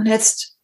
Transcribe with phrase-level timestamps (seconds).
[0.00, 0.56] Und jetzt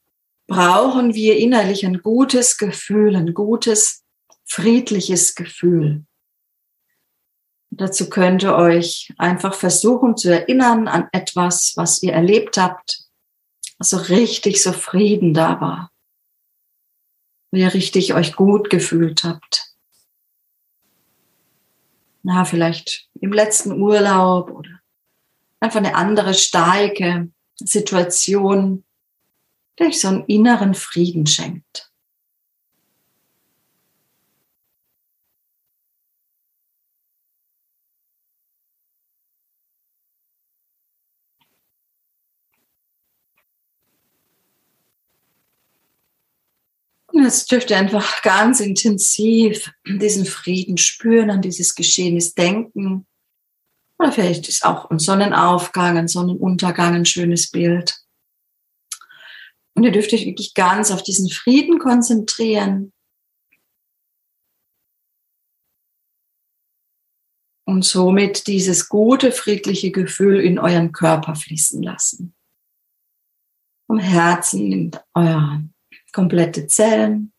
[0.47, 4.03] brauchen wir innerlich ein gutes Gefühl, ein gutes,
[4.47, 6.07] friedliches Gefühl.
[7.71, 13.05] Und dazu könnt ihr euch einfach versuchen zu erinnern an etwas, was ihr erlebt habt,
[13.77, 15.93] was so richtig so Frieden da war,
[17.51, 19.75] wo ihr richtig euch gut gefühlt habt.
[22.23, 24.81] Na, vielleicht im letzten Urlaub oder
[25.61, 28.86] einfach eine andere starke Situation,
[29.79, 31.91] die euch so einen inneren Frieden schenkt.
[47.17, 53.07] Und jetzt dürft ihr einfach ganz intensiv diesen Frieden spüren, an dieses Geschehnis denken.
[53.99, 58.06] Oder vielleicht ist auch ein Sonnenaufgang, ein Sonnenuntergang ein schönes Bild.
[59.77, 62.95] Und ihr dürft euch wirklich ganz auf diesen Frieden konzentrieren.
[67.69, 72.35] Und somit dieses gute, friedliche Gefühl in euren Körper fließen lassen.
[73.87, 75.63] Vom Herzen in euer
[76.13, 77.35] komplette Zellen.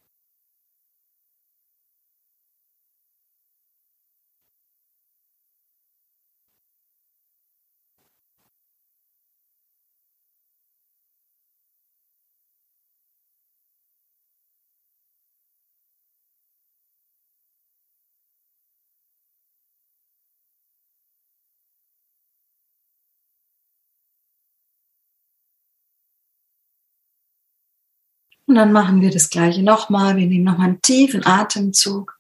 [28.48, 30.16] Und dann machen wir das gleiche nochmal.
[30.16, 32.18] Wir nehmen nochmal einen tiefen Atemzug,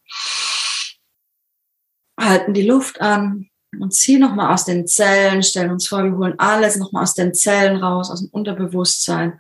[2.20, 6.38] halten die Luft an und ziehen nochmal aus den Zellen, stellen uns vor, wir holen
[6.38, 9.40] alles nochmal aus den Zellen raus, aus dem Unterbewusstsein.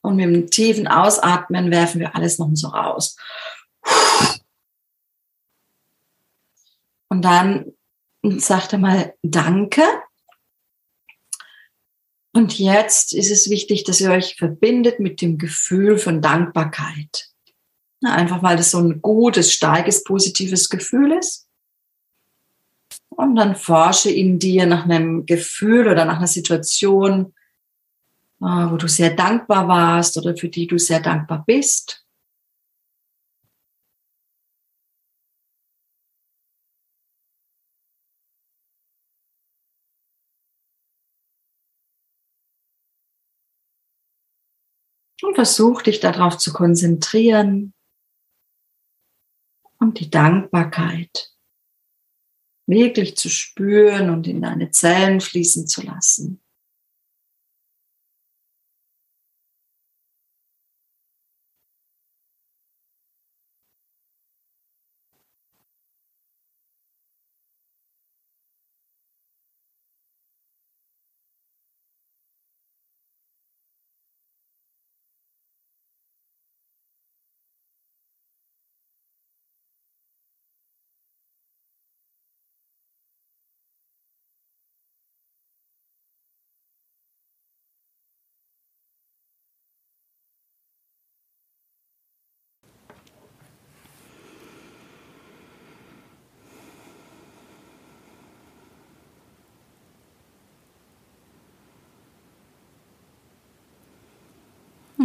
[0.00, 3.16] Und mit einem tiefen Ausatmen werfen wir alles nochmal so raus.
[7.08, 7.72] Und dann
[8.22, 9.82] sagt er mal Danke
[12.32, 17.28] und jetzt ist es wichtig, dass ihr euch verbindet mit dem Gefühl von Dankbarkeit.
[18.02, 21.46] Einfach weil das so ein gutes, starkes, positives Gefühl ist.
[23.10, 27.34] Und dann forsche in dir nach einem Gefühl oder nach einer Situation,
[28.40, 32.04] äh, wo du sehr dankbar warst oder für die du sehr dankbar bist.
[45.22, 47.74] Und versuch dich darauf zu konzentrieren
[49.78, 51.32] und die Dankbarkeit
[52.66, 56.41] wirklich zu spüren und in deine Zellen fließen zu lassen.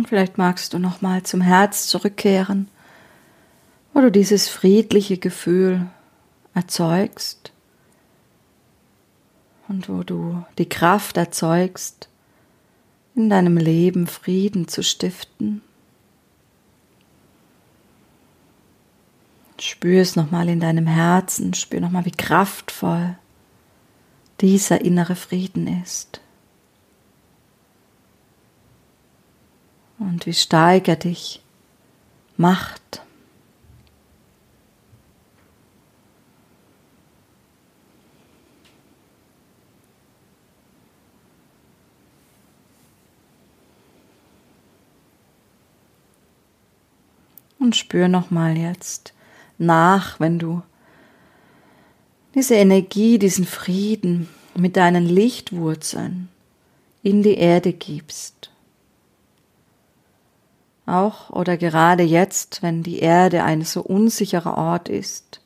[0.07, 2.69] Vielleicht magst du noch mal zum Herz zurückkehren,
[3.94, 5.85] wo du dieses friedliche Gefühl
[6.53, 7.51] erzeugst
[9.68, 12.07] und wo du die Kraft erzeugst,
[13.16, 15.62] in deinem Leben Frieden zu stiften.
[19.59, 23.18] Spür es nochmal in deinem Herzen, spür nochmal, wie kraftvoll
[24.39, 26.21] dieser innere Frieden ist.
[29.99, 31.41] Und wie stark er dich
[32.38, 33.01] macht.
[47.59, 49.13] Und spür nochmal jetzt
[49.57, 50.61] nach, wenn du
[52.33, 56.29] diese Energie, diesen Frieden mit deinen Lichtwurzeln
[57.01, 58.46] in die Erde gibst
[60.88, 65.42] auch oder gerade jetzt, wenn die Erde ein so unsicherer Ort ist,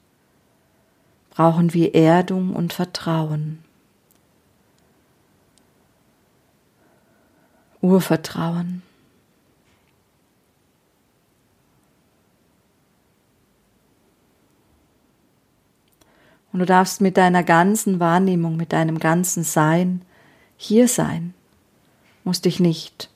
[1.31, 3.63] brauchen wir Erdung und Vertrauen.
[7.81, 8.83] Urvertrauen.
[16.53, 20.01] Und du darfst mit deiner ganzen Wahrnehmung, mit deinem ganzen Sein
[20.57, 21.33] hier sein.
[22.23, 23.09] Musst dich nicht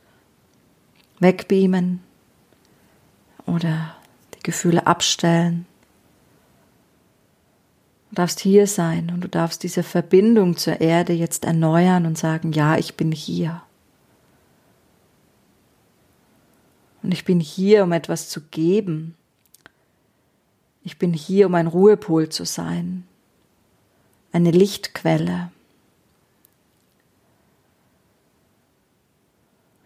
[1.19, 2.04] wegbeamen,
[3.45, 3.95] oder
[4.35, 5.65] die Gefühle abstellen.
[8.09, 12.53] Du darfst hier sein und du darfst diese Verbindung zur Erde jetzt erneuern und sagen,
[12.53, 13.61] ja, ich bin hier.
[17.03, 19.15] Und ich bin hier, um etwas zu geben.
[20.83, 23.05] Ich bin hier, um ein Ruhepol zu sein,
[24.31, 25.51] eine Lichtquelle.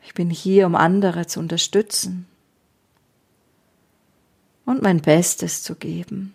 [0.04, 2.26] Ich bin hier, um andere zu unterstützen
[4.80, 6.34] und mein Bestes zu geben.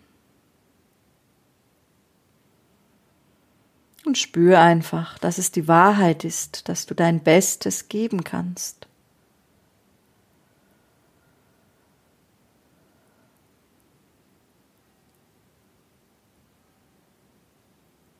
[4.05, 8.85] Und spür einfach, dass es die Wahrheit ist, dass du dein Bestes geben kannst.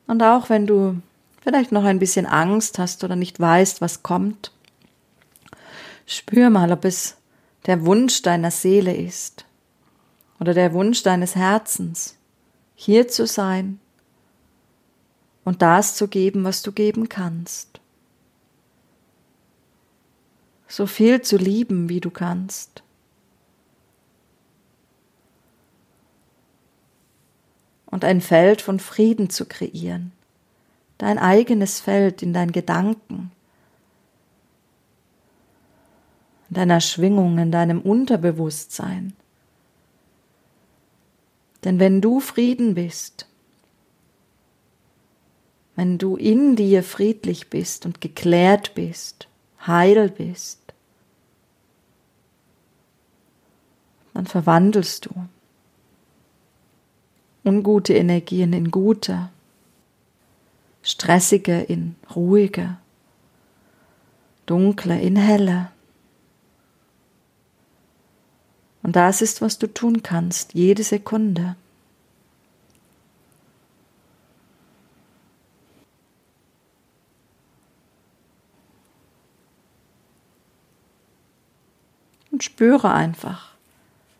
[0.08, 1.00] Und auch wenn du
[1.40, 4.50] vielleicht noch ein bisschen Angst hast oder nicht weißt, was kommt,
[6.04, 7.16] spür mal, ob es
[7.66, 9.45] der Wunsch deiner Seele ist
[10.40, 12.16] oder der Wunsch deines Herzens,
[12.74, 13.80] hier zu sein
[15.44, 17.80] und das zu geben, was du geben kannst.
[20.68, 22.82] So viel zu lieben, wie du kannst.
[27.96, 30.12] und ein Feld von Frieden zu kreieren,
[30.98, 33.32] dein eigenes Feld in deinen Gedanken,
[36.50, 39.14] in deiner Schwingung, in deinem Unterbewusstsein.
[41.66, 43.26] Denn wenn du Frieden bist,
[45.74, 49.26] wenn du in dir friedlich bist und geklärt bist,
[49.66, 50.60] heil bist,
[54.14, 55.10] dann verwandelst du
[57.42, 59.30] ungute Energien in gute,
[60.84, 62.76] stressige in ruhige,
[64.46, 65.72] dunkle in helle.
[68.86, 71.56] Und das ist, was du tun kannst, jede Sekunde.
[82.30, 83.56] Und spüre einfach,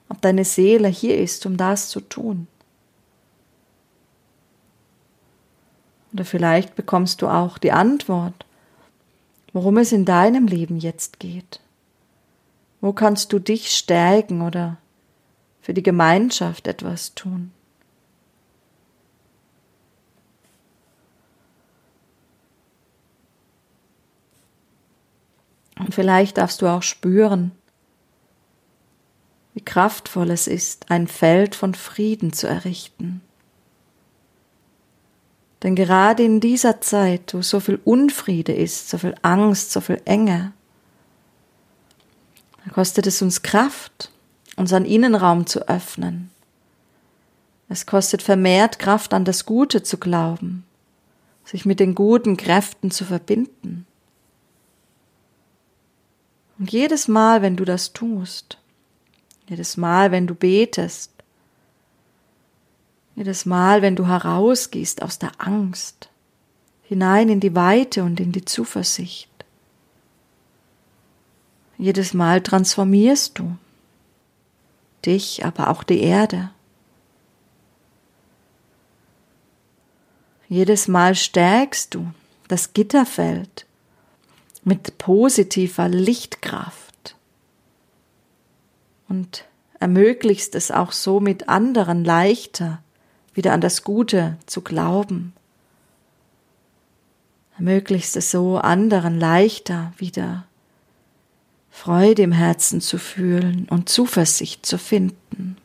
[0.09, 2.49] ob deine Seele hier ist, um das zu tun.
[6.12, 8.45] Oder vielleicht bekommst du auch die Antwort,
[9.53, 11.61] worum es in deinem Leben jetzt geht.
[12.87, 14.77] Wo kannst du dich stärken oder
[15.61, 17.50] für die Gemeinschaft etwas tun?
[25.81, 27.50] Und vielleicht darfst du auch spüren,
[29.55, 33.21] wie kraftvoll es ist, ein Feld von Frieden zu errichten.
[35.65, 40.00] Denn gerade in dieser Zeit, wo so viel Unfriede ist, so viel Angst, so viel
[40.05, 40.53] Enge,
[42.67, 44.11] da kostet es uns Kraft,
[44.57, 46.31] unseren Innenraum zu öffnen.
[47.69, 50.65] Es kostet vermehrt Kraft, an das Gute zu glauben,
[51.45, 53.87] sich mit den guten Kräften zu verbinden.
[56.59, 58.59] Und jedes Mal, wenn du das tust,
[59.49, 61.12] jedes Mal, wenn du betest,
[63.14, 66.09] jedes Mal, wenn du herausgehst aus der Angst,
[66.83, 69.36] hinein in die Weite und in die Zuversicht.
[71.78, 73.56] Jedes Mal transformierst du
[75.04, 76.50] dich, aber auch die Erde.
[80.49, 82.11] Jedes Mal stärkst du
[82.49, 83.66] das Gitterfeld
[84.64, 87.16] mit positiver Lichtkraft
[89.09, 89.45] und
[89.78, 92.83] ermöglichst es auch so mit anderen leichter
[93.35, 95.35] wieder an das Gute zu glauben.
[97.56, 100.47] Ermöglichst es so anderen leichter wieder
[101.76, 105.56] Freude im Herzen zu fühlen und Zuversicht zu finden.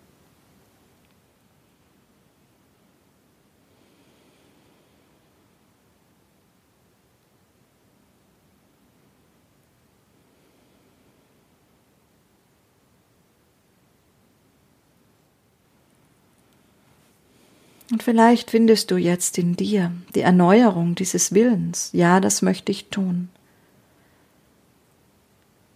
[17.90, 21.90] Und vielleicht findest du jetzt in dir die Erneuerung dieses Willens.
[21.94, 23.30] Ja, das möchte ich tun.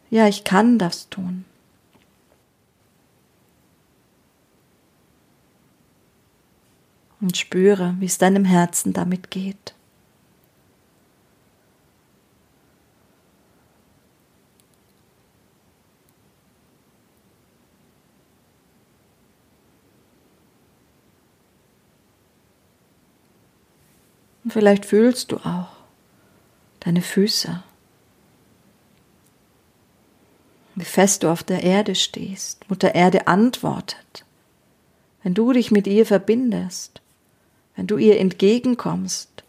[0.10, 1.46] Ja, ich kann das tun.
[7.22, 9.74] Und spüre, wie es deinem Herzen damit geht.
[24.46, 25.70] Und vielleicht fühlst du auch
[26.82, 27.64] deine Füße,
[30.76, 32.70] wie fest du auf der Erde stehst.
[32.70, 34.26] Mutter Erde antwortet.
[35.24, 37.02] Wenn du dich mit ihr verbindest,
[37.76, 39.44] wenn du ihr entgegenkommst,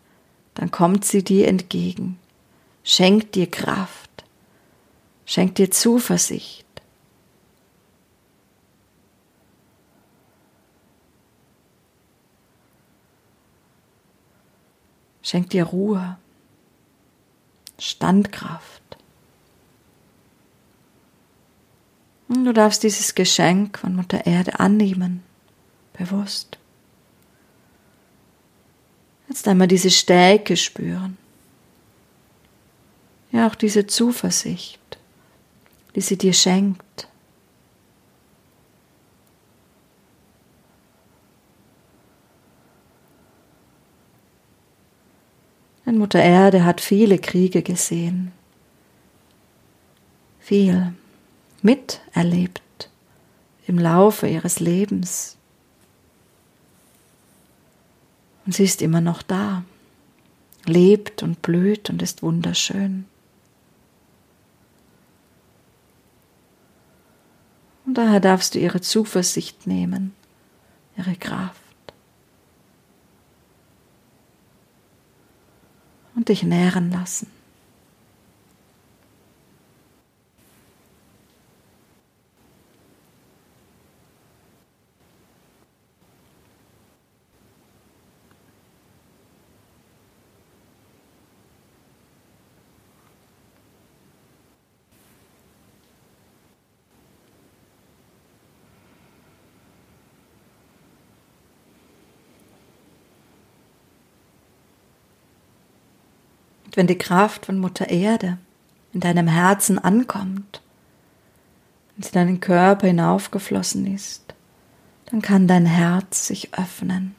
[0.54, 2.18] dann kommt sie dir entgegen,
[2.83, 4.25] schenkt dir Kraft,
[5.26, 6.64] schenkt dir Zuversicht.
[15.23, 16.18] Schenkt dir Ruhe,
[17.80, 18.75] Standkraft.
[22.28, 25.23] Und du darfst dieses Geschenk von Mutter Erde annehmen,
[25.92, 26.59] bewusst.
[29.28, 31.16] Jetzt einmal diese Stärke spüren.
[33.33, 34.99] Ja, auch diese Zuversicht,
[35.95, 37.09] die sie dir schenkt.
[45.85, 48.33] Denn Mutter Erde hat viele Kriege gesehen,
[50.40, 50.95] viel
[51.63, 52.91] miterlebt
[53.67, 55.37] im Laufe ihres Lebens.
[58.45, 59.65] Und sie ist immer noch da,
[60.65, 63.07] lebt und blüht und ist wunderschön.
[67.87, 70.15] Und daher darfst du ihre Zuversicht nehmen,
[70.97, 71.57] ihre Kraft.
[76.15, 77.36] Und dich nähren lassen.
[106.76, 108.38] Wenn die Kraft von Mutter Erde
[108.92, 110.61] in deinem Herzen ankommt,
[111.97, 114.35] wenn sie deinen Körper hinaufgeflossen ist,
[115.06, 117.14] dann kann dein Herz sich öffnen,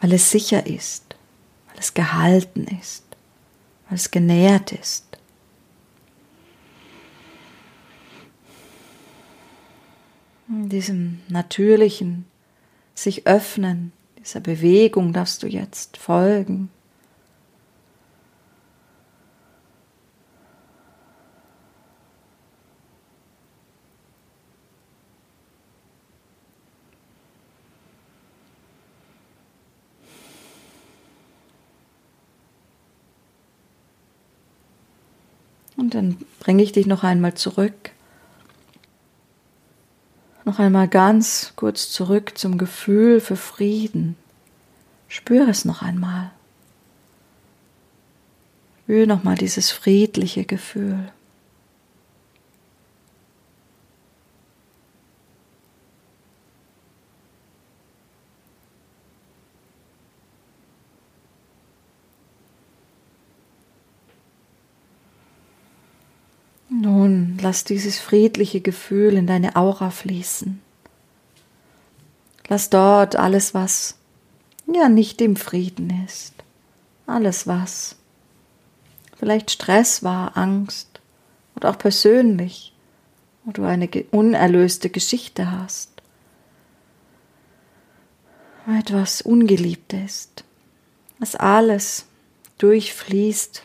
[0.00, 1.16] weil es sicher ist,
[1.68, 3.04] weil es gehalten ist,
[3.88, 5.06] weil es genährt ist.
[10.48, 12.26] In diesem natürlichen
[12.94, 16.68] sich öffnen, dieser Bewegung darfst du jetzt folgen.
[35.90, 37.90] Dann bringe ich dich noch einmal zurück.
[40.44, 44.16] Noch einmal ganz kurz zurück zum Gefühl für Frieden.
[45.08, 46.30] Spüre es noch einmal.
[48.82, 51.12] Spüre nochmal dieses friedliche Gefühl.
[67.42, 70.60] Lass dieses friedliche Gefühl in deine Aura fließen.
[72.48, 73.96] Lass dort alles, was
[74.70, 76.34] ja nicht im Frieden ist,
[77.06, 77.96] alles, was
[79.18, 81.00] vielleicht Stress war, Angst
[81.56, 82.74] oder auch persönlich,
[83.44, 85.90] wo du eine unerlöste Geschichte hast,
[88.78, 90.44] etwas ungeliebt ist,
[91.18, 92.06] dass alles
[92.58, 93.64] durchfließt,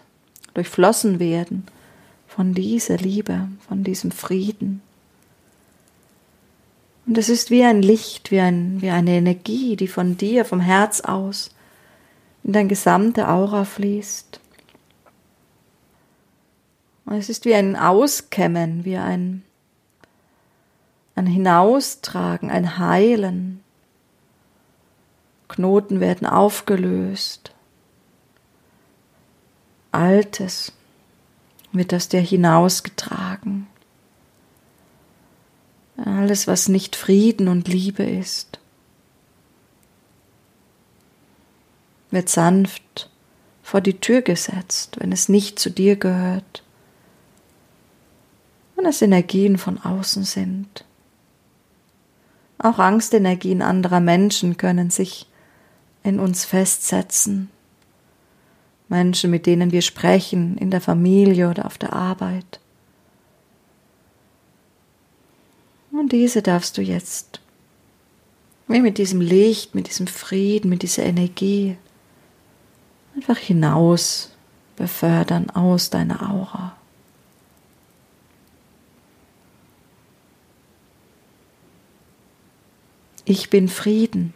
[0.53, 1.67] durchflossen werden
[2.36, 4.82] von dieser Liebe, von diesem Frieden.
[7.06, 10.60] Und es ist wie ein Licht, wie, ein, wie eine Energie, die von dir, vom
[10.60, 11.51] Herz aus,
[12.44, 14.42] in dein gesamte Aura fließt.
[17.06, 19.44] Und es ist wie ein Auskämmen, wie ein,
[21.15, 23.63] ein Hinaustragen, ein Heilen.
[25.48, 27.54] Knoten werden aufgelöst.
[29.94, 30.74] Altes
[31.77, 33.67] wird aus dir hinausgetragen.
[35.98, 38.60] Alles, was nicht Frieden und Liebe ist,
[42.12, 43.10] wird sanft
[43.63, 46.63] vor die Tür gesetzt, wenn es nicht zu dir gehört,
[48.75, 50.86] wenn es Energien von außen sind.
[52.58, 55.27] Auch Angstenergien anderer Menschen können sich
[56.03, 57.50] in uns festsetzen
[58.88, 62.60] Menschen, mit denen wir sprechen, in der Familie oder auf der Arbeit.
[65.92, 67.39] Und diese darfst du jetzt,
[68.68, 71.77] wie mit diesem Licht, mit diesem Frieden, mit dieser Energie
[73.15, 74.32] einfach hinaus
[74.75, 76.75] befördern aus deiner Aura.
[83.24, 84.34] Ich bin Frieden.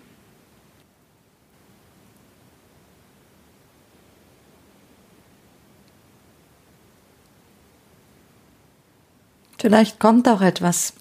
[9.59, 10.93] Vielleicht kommt auch etwas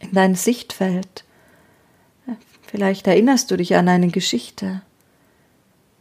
[0.00, 1.24] in dein Sichtfeld.
[2.66, 4.82] Vielleicht erinnerst du dich an eine Geschichte.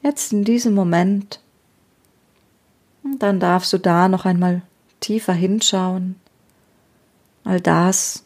[0.02, 1.40] Jetzt in diesem Moment.
[3.04, 4.62] Und dann darfst du da noch einmal
[5.00, 6.16] tiefer hinschauen.
[7.44, 8.26] All das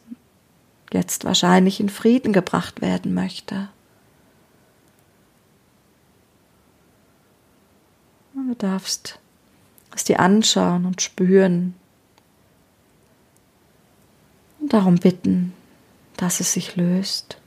[0.92, 3.68] jetzt wahrscheinlich in Frieden gebracht werden möchte.
[8.34, 9.20] Du darfst
[9.94, 11.74] es dir anschauen und spüren,
[14.60, 15.52] und darum bitten,
[16.16, 17.38] dass es sich löst.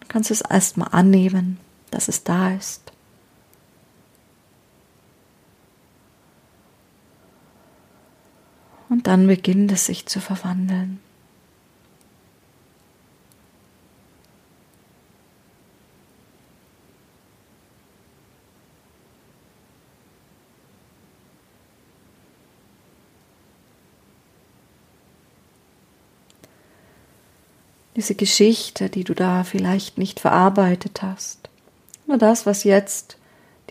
[0.00, 1.58] Du kannst es erstmal annehmen,
[1.90, 2.92] dass es da ist.
[8.88, 11.00] Und dann beginnt es sich zu verwandeln.
[27.98, 31.50] Diese Geschichte, die du da vielleicht nicht verarbeitet hast,
[32.06, 33.16] oder das, was jetzt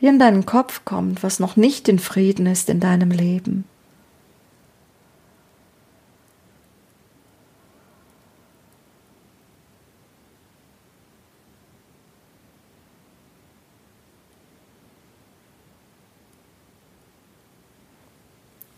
[0.01, 3.63] dir in deinen Kopf kommt, was noch nicht in Frieden ist in deinem Leben.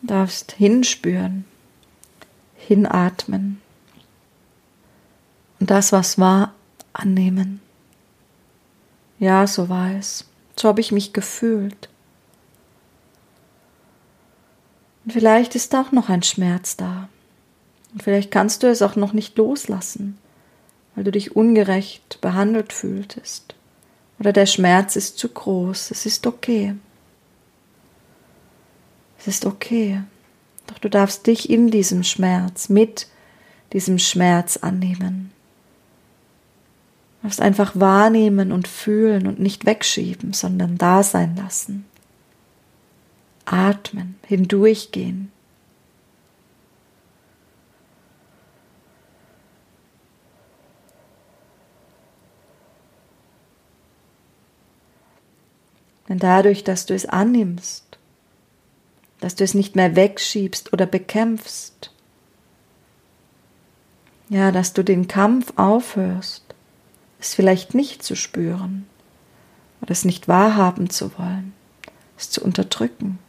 [0.03, 1.45] Darfst hinspüren,
[2.55, 3.61] hinatmen
[5.59, 6.53] und das, was war,
[6.93, 7.61] annehmen.
[9.19, 10.25] Ja, so war es.
[10.55, 11.89] So habe ich mich gefühlt.
[15.05, 17.09] Und vielleicht ist auch noch ein Schmerz da.
[17.93, 20.17] Und vielleicht kannst du es auch noch nicht loslassen,
[20.95, 23.55] weil du dich ungerecht behandelt fühltest.
[24.19, 25.91] Oder der Schmerz ist zu groß.
[25.91, 26.75] Es ist okay.
[29.17, 30.03] Es ist okay.
[30.67, 33.07] Doch du darfst dich in diesem Schmerz, mit
[33.73, 35.31] diesem Schmerz annehmen.
[37.21, 41.85] Du darfst einfach wahrnehmen und fühlen und nicht wegschieben, sondern da sein lassen.
[43.45, 45.31] Atmen, hindurchgehen.
[56.07, 57.99] Denn dadurch, dass du es annimmst,
[59.19, 61.91] dass du es nicht mehr wegschiebst oder bekämpfst,
[64.29, 66.48] ja, dass du den Kampf aufhörst,
[67.19, 68.87] es vielleicht nicht zu spüren
[69.81, 71.53] oder es nicht wahrhaben zu wollen,
[72.17, 73.19] es zu unterdrücken.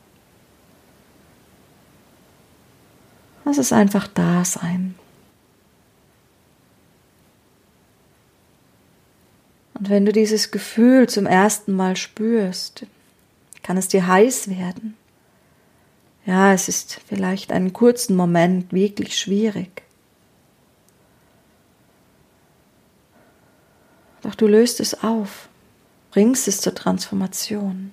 [3.45, 4.95] Lass es einfach da sein.
[9.75, 12.87] Und wenn du dieses Gefühl zum ersten Mal spürst,
[13.63, 14.97] kann es dir heiß werden.
[16.27, 19.83] Ja, es ist vielleicht einen kurzen Moment wirklich schwierig.
[24.23, 25.49] Doch du löst es auf,
[26.11, 27.93] bringst es zur Transformation.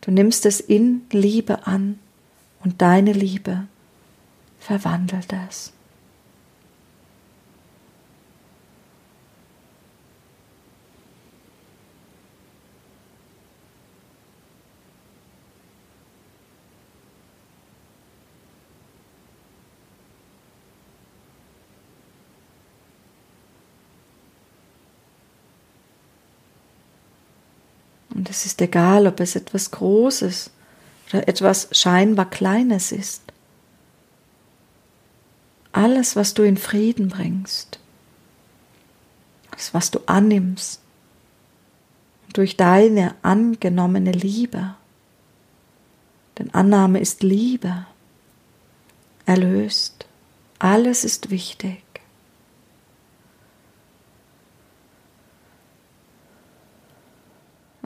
[0.00, 1.98] Du nimmst es in Liebe an
[2.64, 3.66] und deine Liebe
[4.58, 5.72] verwandelt es.
[28.30, 30.50] Es ist egal, ob es etwas Großes
[31.08, 33.22] oder etwas scheinbar Kleines ist.
[35.72, 37.80] Alles, was du in Frieden bringst,
[39.50, 40.80] das, was du annimmst,
[42.32, 44.76] durch deine angenommene Liebe,
[46.38, 47.84] denn Annahme ist Liebe,
[49.26, 50.06] erlöst,
[50.60, 51.82] alles ist wichtig.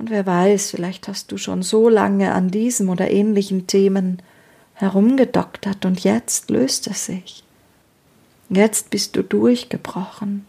[0.04, 4.20] Und wer weiß, vielleicht hast du schon so lange an diesem oder ähnlichen Themen
[4.74, 7.42] herumgedoktert und jetzt löst es sich.
[8.50, 10.44] Jetzt bist du durchgebrochen.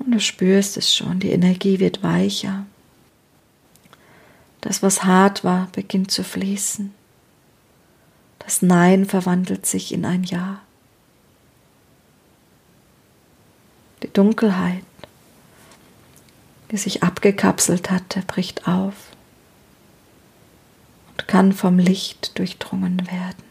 [0.00, 2.66] Und du spürst es schon, die Energie wird weicher.
[4.62, 6.97] Das, was hart war, beginnt zu fließen.
[8.48, 10.62] Das Nein verwandelt sich in ein Ja.
[14.02, 14.86] Die Dunkelheit,
[16.70, 18.94] die sich abgekapselt hatte, bricht auf
[21.10, 23.47] und kann vom Licht durchdrungen werden.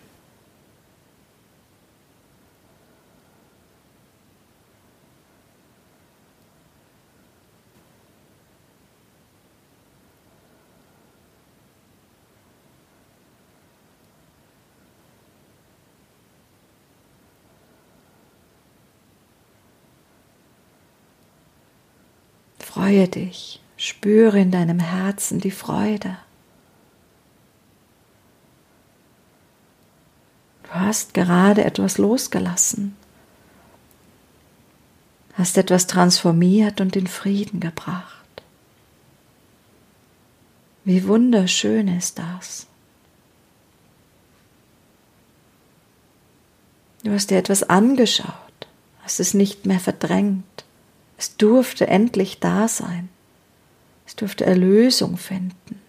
[22.78, 26.16] Freue dich, spüre in deinem Herzen die Freude.
[30.62, 32.96] Du hast gerade etwas losgelassen,
[35.34, 38.44] hast etwas transformiert und in Frieden gebracht.
[40.84, 42.68] Wie wunderschön ist das.
[47.04, 48.68] Du hast dir etwas angeschaut,
[49.02, 50.67] hast es nicht mehr verdrängt.
[51.18, 53.10] Es durfte endlich da sein.
[54.06, 55.82] Es durfte Erlösung finden.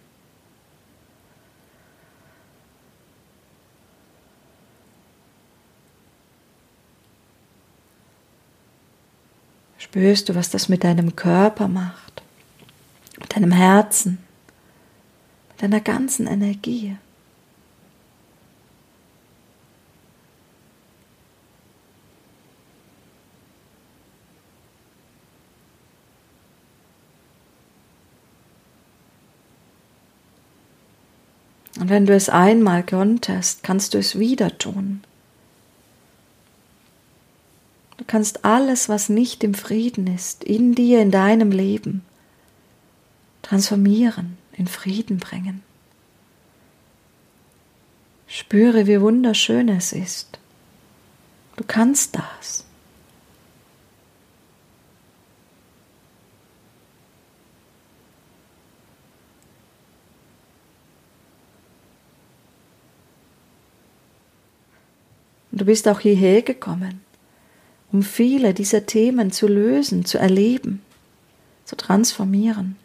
[9.77, 12.21] Spürst du, was das mit deinem Körper macht,
[13.19, 14.19] mit deinem Herzen,
[15.49, 16.97] mit deiner ganzen Energie?
[31.79, 35.01] Und wenn du es einmal konntest, kannst du es wieder tun.
[37.95, 42.03] Du kannst alles, was nicht im Frieden ist, in dir, in deinem Leben,
[43.43, 45.63] transformieren, in Frieden bringen.
[48.27, 50.37] Spüre, wie wunderschön es ist.
[51.55, 52.65] Du kannst das.
[65.59, 67.01] Du bist auch hierher gekommen,
[67.91, 70.81] um viele dieser Themen zu lösen, zu erleben,
[71.65, 72.77] zu transformieren.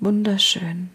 [0.00, 0.90] Wunderschön.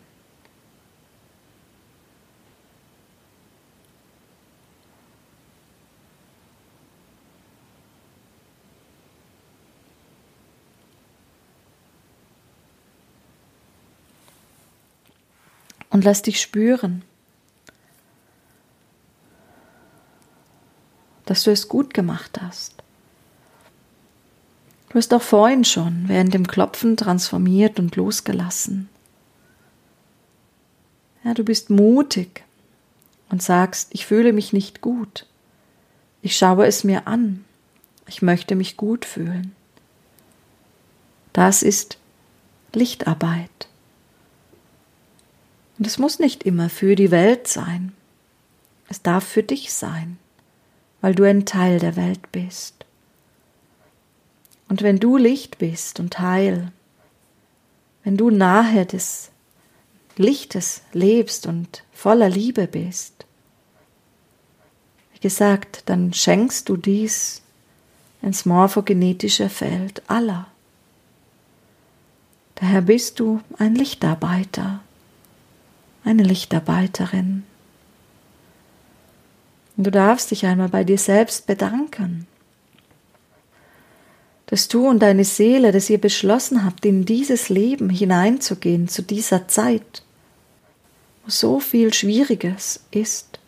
[15.93, 17.03] Und lass dich spüren,
[21.25, 22.73] dass du es gut gemacht hast.
[24.89, 28.89] Du hast auch vorhin schon während dem Klopfen transformiert und losgelassen.
[31.23, 32.43] Ja, du bist mutig
[33.29, 35.27] und sagst, ich fühle mich nicht gut.
[36.23, 37.45] Ich schaue es mir an.
[38.07, 39.55] Ich möchte mich gut fühlen.
[41.33, 41.97] Das ist
[42.73, 43.67] Lichtarbeit.
[45.83, 47.91] Und es muss nicht immer für die Welt sein.
[48.87, 50.17] Es darf für dich sein,
[51.01, 52.85] weil du ein Teil der Welt bist.
[54.69, 56.71] Und wenn du Licht bist und Heil,
[58.05, 59.31] wenn du nahe des
[60.15, 63.25] Lichtes lebst und voller Liebe bist,
[65.11, 67.41] wie gesagt, dann schenkst du dies
[68.21, 70.47] ins morphogenetische Feld aller.
[72.55, 74.79] Daher bist du ein Lichtarbeiter
[76.03, 77.43] eine Lichtarbeiterin.
[79.75, 82.27] Und du darfst dich einmal bei dir selbst bedanken,
[84.45, 89.47] dass du und deine Seele, dass ihr beschlossen habt, in dieses Leben hineinzugehen, zu dieser
[89.47, 90.03] Zeit,
[91.23, 93.39] wo so viel Schwieriges ist.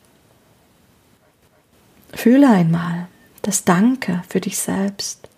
[2.12, 3.08] Fühle einmal
[3.44, 5.30] das Danke für dich selbst.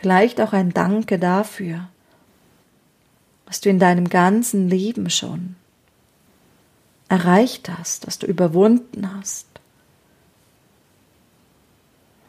[0.00, 1.88] Vielleicht auch ein Danke dafür,
[3.50, 5.56] was du in deinem ganzen Leben schon
[7.08, 9.48] erreicht hast, was du überwunden hast.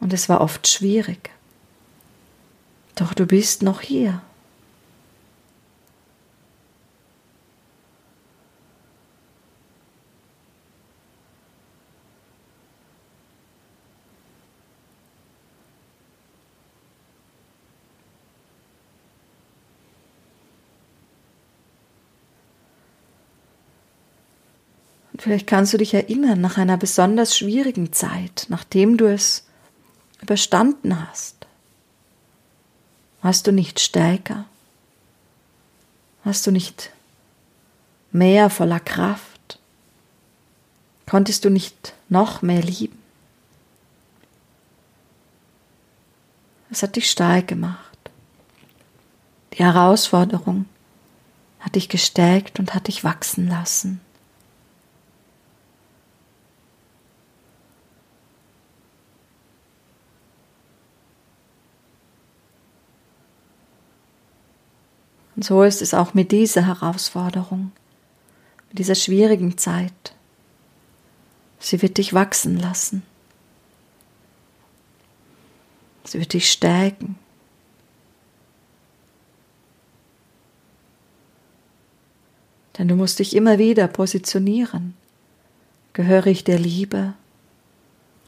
[0.00, 1.30] Und es war oft schwierig.
[2.96, 4.20] Doch du bist noch hier.
[25.22, 29.44] Vielleicht kannst du dich erinnern nach einer besonders schwierigen Zeit, nachdem du es
[30.20, 31.46] überstanden hast.
[33.20, 34.46] Warst du nicht stärker?
[36.24, 36.90] Warst du nicht
[38.10, 39.60] mehr voller Kraft?
[41.08, 43.00] Konntest du nicht noch mehr lieben?
[46.68, 48.10] Es hat dich stark gemacht.
[49.52, 50.64] Die Herausforderung
[51.60, 54.00] hat dich gestärkt und hat dich wachsen lassen.
[65.42, 67.72] Und so ist es auch mit dieser Herausforderung,
[68.68, 70.14] mit dieser schwierigen Zeit.
[71.58, 73.02] Sie wird dich wachsen lassen.
[76.04, 77.18] Sie wird dich stärken.
[82.78, 84.94] Denn du musst dich immer wieder positionieren.
[85.92, 87.14] Gehöre ich der Liebe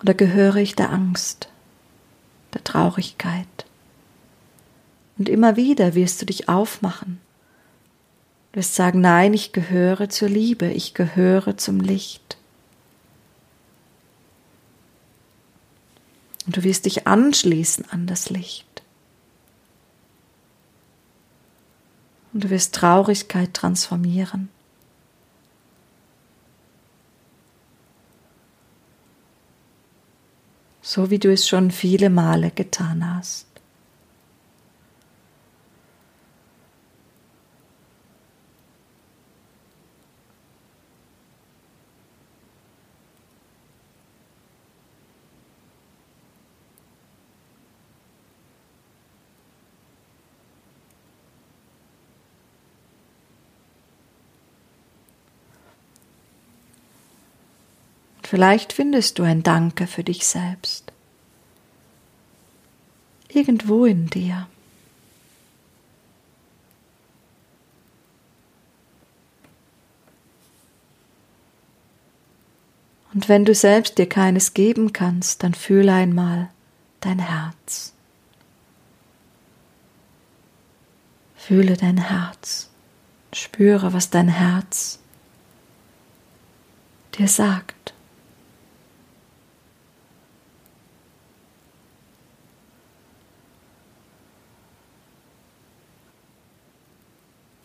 [0.02, 1.48] oder gehöre ich der Angst,
[2.54, 3.46] der Traurigkeit?
[5.16, 7.20] Und immer wieder wirst du dich aufmachen.
[8.52, 12.36] Du wirst sagen, nein, ich gehöre zur Liebe, ich gehöre zum Licht.
[16.46, 18.82] Und du wirst dich anschließen an das Licht.
[22.32, 24.48] Und du wirst Traurigkeit transformieren.
[30.82, 33.53] So wie du es schon viele Male getan hast.
[58.34, 60.92] Vielleicht findest du ein Danke für dich selbst.
[63.28, 64.48] Irgendwo in dir.
[73.12, 76.50] Und wenn du selbst dir keines geben kannst, dann fühle einmal
[76.98, 77.92] dein Herz.
[81.36, 82.68] Fühle dein Herz.
[83.32, 84.98] Spüre, was dein Herz
[87.16, 87.93] dir sagt.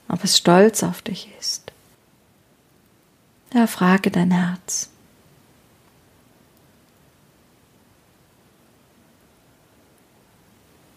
[0.09, 1.71] Ob es stolz auf dich ist.
[3.53, 4.89] Ja, frage dein Herz.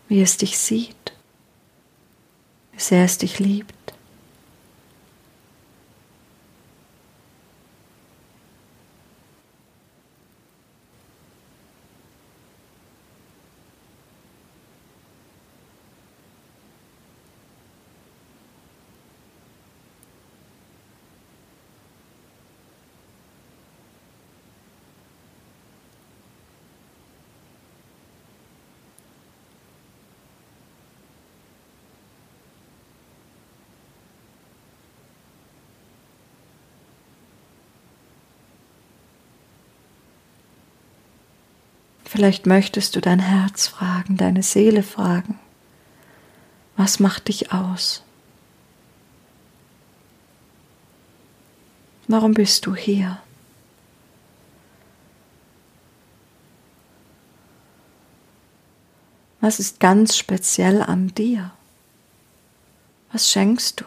[0.08, 1.12] Wie es dich sieht,
[2.72, 3.81] wie sehr es dich liebt.
[42.12, 45.38] Vielleicht möchtest du dein Herz fragen, deine Seele fragen.
[46.76, 48.02] Was macht dich aus?
[52.08, 53.16] Warum bist du hier?
[59.40, 61.50] Was ist ganz speziell an dir?
[63.10, 63.84] Was schenkst du?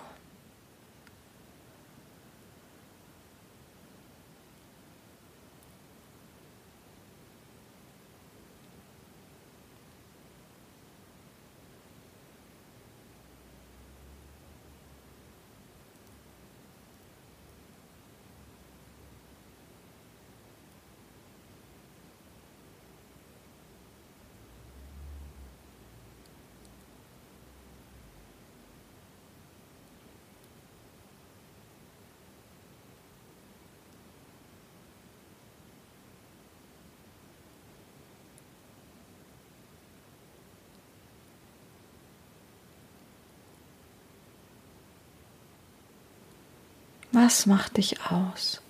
[47.15, 48.61] Was macht dich aus?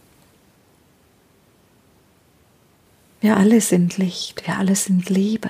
[3.19, 5.49] Wir alle sind Licht, wir alle sind Liebe.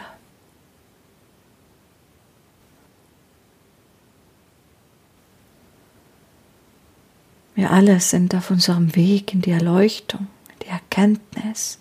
[7.55, 10.27] Wir alle sind auf unserem Weg in die Erleuchtung,
[10.63, 11.79] die Erkenntnis,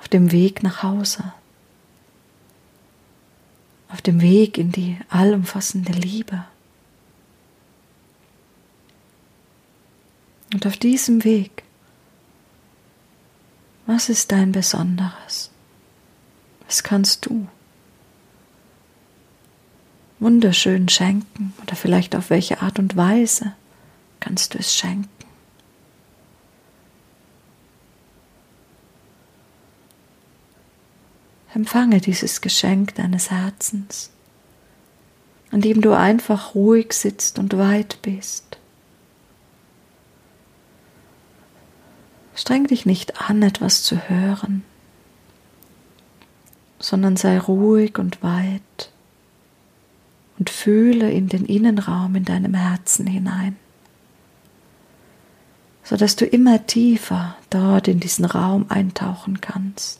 [0.00, 1.34] auf dem Weg nach Hause,
[3.90, 6.46] auf dem Weg in die allumfassende Liebe.
[10.52, 11.62] Und auf diesem Weg,
[13.86, 15.50] was ist dein Besonderes?
[16.66, 17.48] Was kannst du
[20.18, 21.54] wunderschön schenken?
[21.62, 23.54] Oder vielleicht auf welche Art und Weise
[24.20, 25.08] kannst du es schenken?
[31.54, 34.10] Empfange dieses Geschenk deines Herzens,
[35.50, 38.57] an dem du einfach ruhig sitzt und weit bist.
[42.38, 44.62] Streng dich nicht an, etwas zu hören,
[46.78, 48.92] sondern sei ruhig und weit
[50.38, 53.56] und fühle in den Innenraum in deinem Herzen hinein,
[55.82, 59.98] sodass du immer tiefer dort in diesen Raum eintauchen kannst.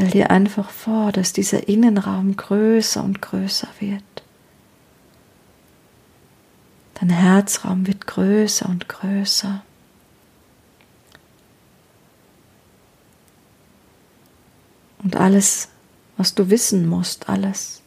[0.00, 4.02] Stell dir einfach vor, dass dieser Innenraum größer und größer wird.
[6.94, 9.62] Dein Herzraum wird größer und größer.
[15.02, 15.68] Und alles,
[16.16, 17.82] was du wissen musst, alles,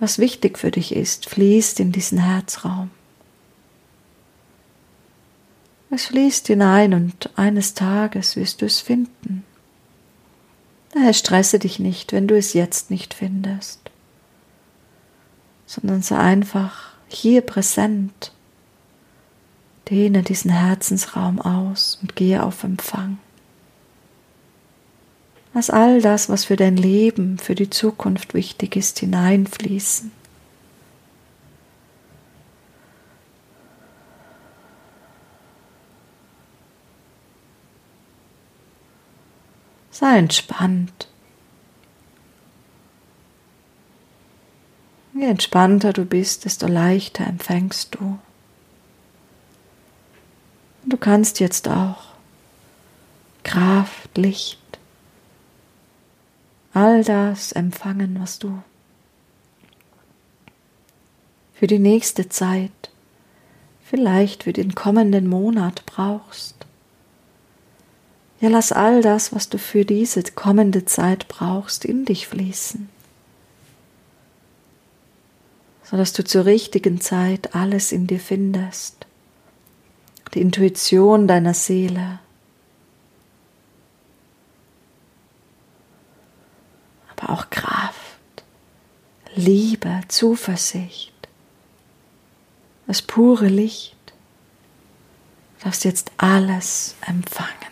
[0.00, 2.90] was wichtig für dich ist, fließt in diesen Herzraum.
[5.90, 9.44] Es fließt hinein und eines Tages wirst du es finden.
[10.92, 13.80] Daher stresse dich nicht, wenn du es jetzt nicht findest,
[15.66, 18.32] sondern sei einfach hier präsent.
[19.90, 23.18] Dehne diesen Herzensraum aus und gehe auf Empfang.
[25.54, 30.10] Lass all das, was für dein Leben, für die Zukunft wichtig ist, hineinfließen.
[39.92, 41.06] Sei entspannt.
[45.14, 48.18] Je entspannter du bist, desto leichter empfängst du.
[50.84, 52.06] Du kannst jetzt auch
[53.44, 54.58] Kraft, Licht,
[56.72, 58.62] all das empfangen, was du
[61.62, 62.90] für die nächste Zeit,
[63.84, 66.66] vielleicht für den kommenden Monat brauchst.
[68.42, 72.88] Ja, lass all das, was du für diese kommende Zeit brauchst, in dich fließen,
[75.84, 79.06] sodass du zur richtigen Zeit alles in dir findest,
[80.34, 82.18] die Intuition deiner Seele,
[87.16, 87.94] aber auch Kraft,
[89.36, 91.12] Liebe, Zuversicht,
[92.88, 93.94] das pure Licht.
[95.58, 97.71] Du darfst jetzt alles empfangen.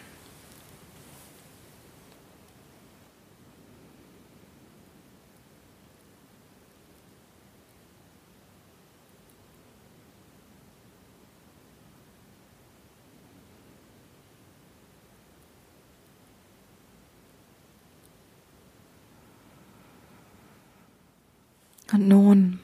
[21.93, 22.61] Und nun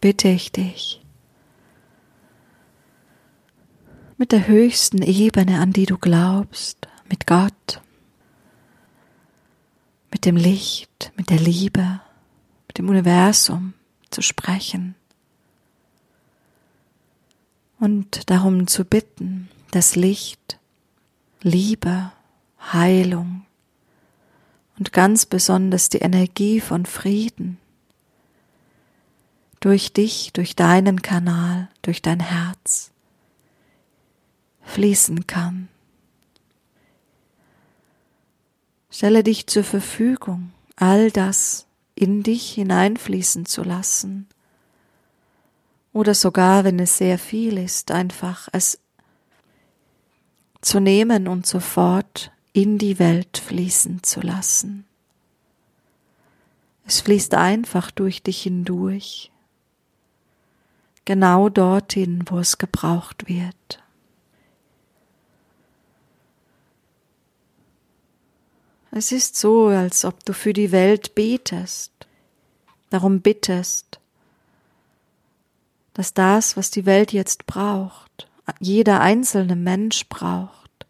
[0.00, 1.02] bitte ich dich,
[4.18, 7.80] mit der höchsten Ebene, an die du glaubst, mit Gott,
[10.10, 12.00] mit dem Licht, mit der Liebe,
[12.68, 13.74] mit dem Universum
[14.10, 14.94] zu sprechen
[17.78, 20.58] und darum zu bitten, dass Licht,
[21.42, 22.12] Liebe,
[22.72, 23.44] Heilung
[24.78, 27.58] und ganz besonders die Energie von Frieden
[29.66, 32.92] durch dich, durch deinen Kanal, durch dein Herz
[34.62, 35.66] fließen kann.
[38.92, 44.28] Stelle dich zur Verfügung, all das in dich hineinfließen zu lassen.
[45.92, 48.78] Oder sogar, wenn es sehr viel ist, einfach es
[50.60, 54.86] zu nehmen und sofort in die Welt fließen zu lassen.
[56.84, 59.32] Es fließt einfach durch dich hindurch
[61.06, 63.82] genau dorthin, wo es gebraucht wird.
[68.90, 71.92] Es ist so, als ob du für die Welt betest,
[72.90, 74.00] darum bittest,
[75.92, 78.28] dass das, was die Welt jetzt braucht,
[78.58, 80.86] jeder einzelne Mensch braucht,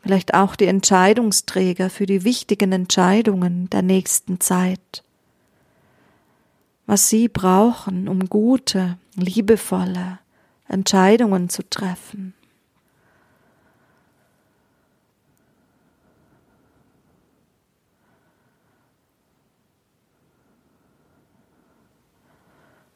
[0.00, 5.02] vielleicht auch die Entscheidungsträger für die wichtigen Entscheidungen der nächsten Zeit,
[6.86, 10.18] was sie brauchen, um gute, liebevolle
[10.68, 12.34] Entscheidungen zu treffen.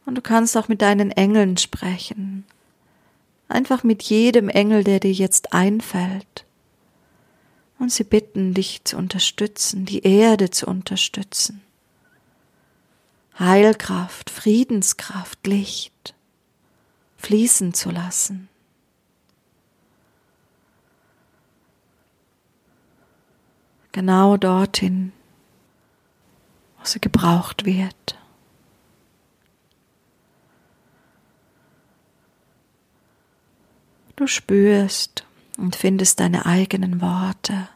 [0.05, 2.45] Und du kannst auch mit deinen Engeln sprechen.
[3.49, 6.45] Einfach mit jedem Engel, der dir jetzt einfällt
[7.79, 11.63] und sie bitten dich zu unterstützen, die Erde zu unterstützen.
[13.39, 16.15] Heilkraft, Friedenskraft, Licht
[17.17, 18.49] fließen zu lassen.
[23.93, 25.13] Genau dorthin,
[26.79, 28.19] wo sie gebraucht wird.
[34.17, 35.25] Du spürst,
[35.59, 37.69] und findest deine eigenen Worte.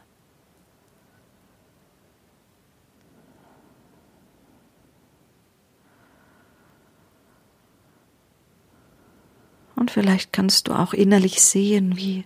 [9.77, 12.25] Und vielleicht kannst du auch innerlich sehen, wie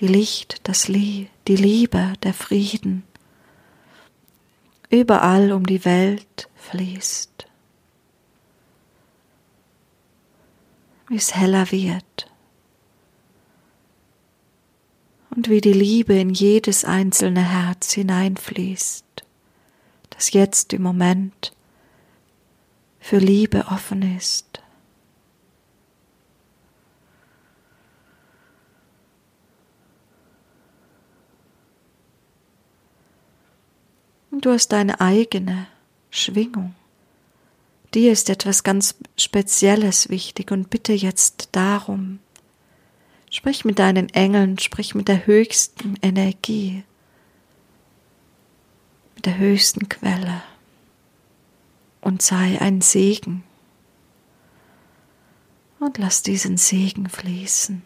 [0.00, 3.04] die Licht, das Lie die Liebe, der Frieden
[4.90, 7.46] überall um die Welt fließt.
[11.08, 12.30] Wie es heller wird
[15.30, 19.04] und wie die Liebe in jedes einzelne Herz hineinfließt,
[20.10, 21.52] das jetzt im Moment
[23.00, 24.47] für Liebe offen ist.
[34.30, 35.66] Und du hast deine eigene
[36.10, 36.74] Schwingung.
[37.94, 42.20] Dir ist etwas ganz Spezielles wichtig und bitte jetzt darum,
[43.30, 46.82] Sprich mit deinen Engeln, sprich mit der höchsten Energie,
[49.14, 50.42] mit der höchsten Quelle
[52.00, 53.44] und sei ein Segen.
[55.78, 57.82] Und lass diesen Segen fließen.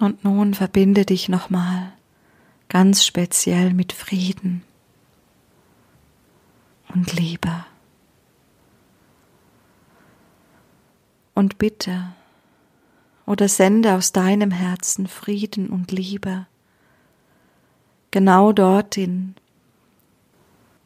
[0.00, 1.92] Und nun verbinde dich nochmal
[2.68, 4.62] ganz speziell mit Frieden
[6.94, 7.66] und Liebe.
[11.34, 12.14] Und bitte
[13.26, 16.46] oder sende aus deinem Herzen Frieden und Liebe
[18.10, 19.34] genau dorthin,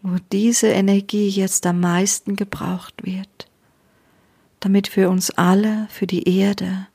[0.02, 3.48] wo diese Energie jetzt am meisten gebraucht wird,
[4.58, 6.88] damit für uns alle, für die Erde,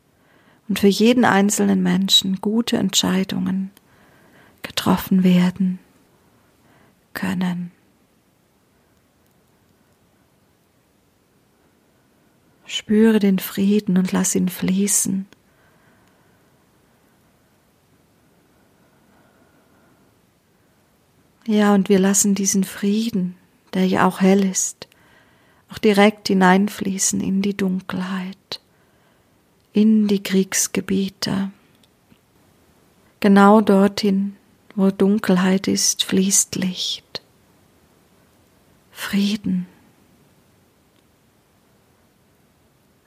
[0.69, 3.71] und für jeden einzelnen Menschen gute Entscheidungen
[4.61, 5.79] getroffen werden
[7.13, 7.71] können.
[12.65, 15.25] Spüre den Frieden und lass ihn fließen.
[21.47, 23.35] Ja, und wir lassen diesen Frieden,
[23.73, 24.87] der ja auch hell ist,
[25.71, 28.61] auch direkt hineinfließen in die Dunkelheit
[29.73, 31.51] in die Kriegsgebiete.
[33.19, 34.35] Genau dorthin,
[34.75, 37.21] wo Dunkelheit ist, fließt Licht.
[38.91, 39.67] Frieden.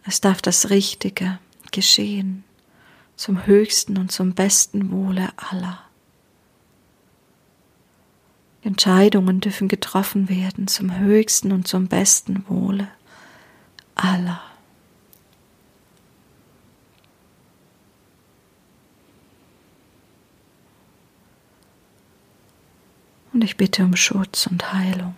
[0.04, 1.38] Es darf das Richtige
[1.70, 2.44] geschehen,
[3.16, 5.80] zum höchsten und zum besten Wohle aller.
[8.62, 12.88] Entscheidungen dürfen getroffen werden zum höchsten und zum besten Wohle
[13.94, 14.40] aller.
[23.32, 25.14] Und ich bitte um Schutz und Heilung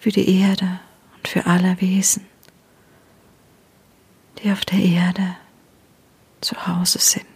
[0.00, 0.80] für die Erde
[1.16, 2.26] und für alle Wesen,
[4.38, 5.36] die auf der Erde
[6.40, 7.26] zu Hause sind.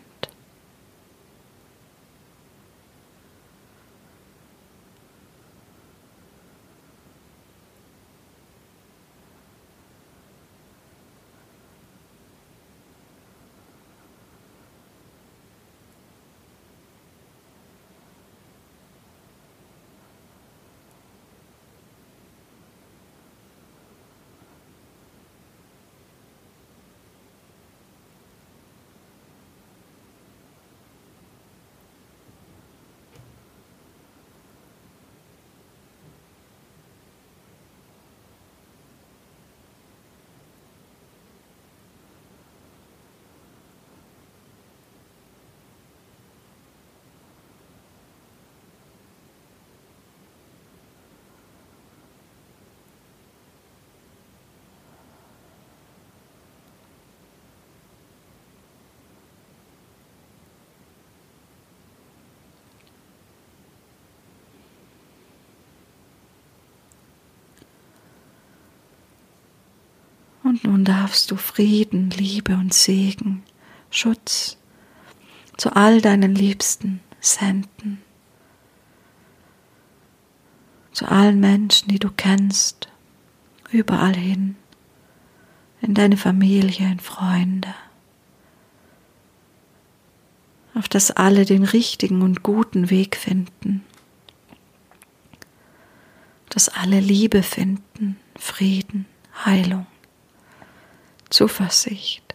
[70.50, 73.44] Und nun darfst du Frieden, Liebe und Segen,
[73.88, 74.58] Schutz
[75.56, 78.02] zu all deinen Liebsten senden.
[80.90, 82.88] Zu allen Menschen, die du kennst,
[83.70, 84.56] überall hin,
[85.82, 87.72] in deine Familie, in Freunde.
[90.74, 93.84] Auf dass alle den richtigen und guten Weg finden,
[96.48, 99.06] dass alle Liebe finden, Frieden,
[99.44, 99.86] Heilung,
[101.30, 102.34] Zuversicht.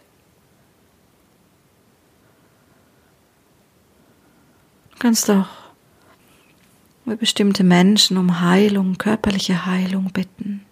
[4.90, 5.46] Du kannst auch
[7.06, 10.65] über bestimmte Menschen um Heilung, körperliche Heilung bitten.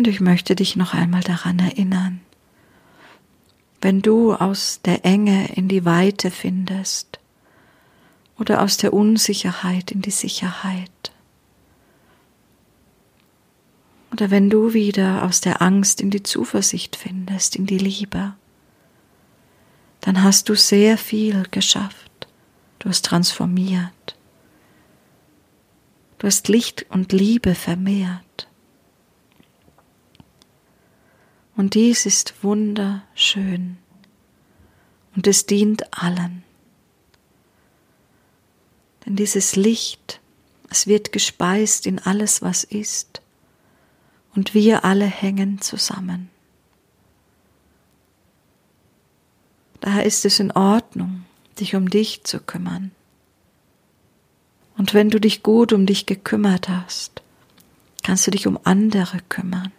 [0.00, 2.22] Und ich möchte dich noch einmal daran erinnern,
[3.82, 7.20] wenn du aus der Enge in die Weite findest
[8.38, 11.12] oder aus der Unsicherheit in die Sicherheit,
[14.10, 18.32] oder wenn du wieder aus der Angst in die Zuversicht findest, in die Liebe,
[20.00, 22.26] dann hast du sehr viel geschafft.
[22.78, 24.16] Du hast transformiert.
[26.16, 28.29] Du hast Licht und Liebe vermehrt.
[31.56, 33.76] Und dies ist wunderschön
[35.16, 36.42] und es dient allen.
[39.04, 40.20] Denn dieses Licht,
[40.68, 43.22] es wird gespeist in alles, was ist,
[44.34, 46.30] und wir alle hängen zusammen.
[49.80, 51.24] Daher ist es in Ordnung,
[51.58, 52.92] dich um dich zu kümmern.
[54.76, 57.22] Und wenn du dich gut um dich gekümmert hast,
[58.02, 59.72] kannst du dich um andere kümmern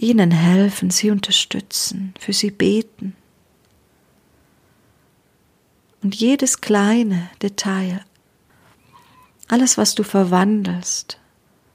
[0.00, 3.14] ihnen helfen, sie unterstützen, für sie beten.
[6.02, 8.04] Und jedes kleine Detail,
[9.48, 11.18] alles, was du verwandelst,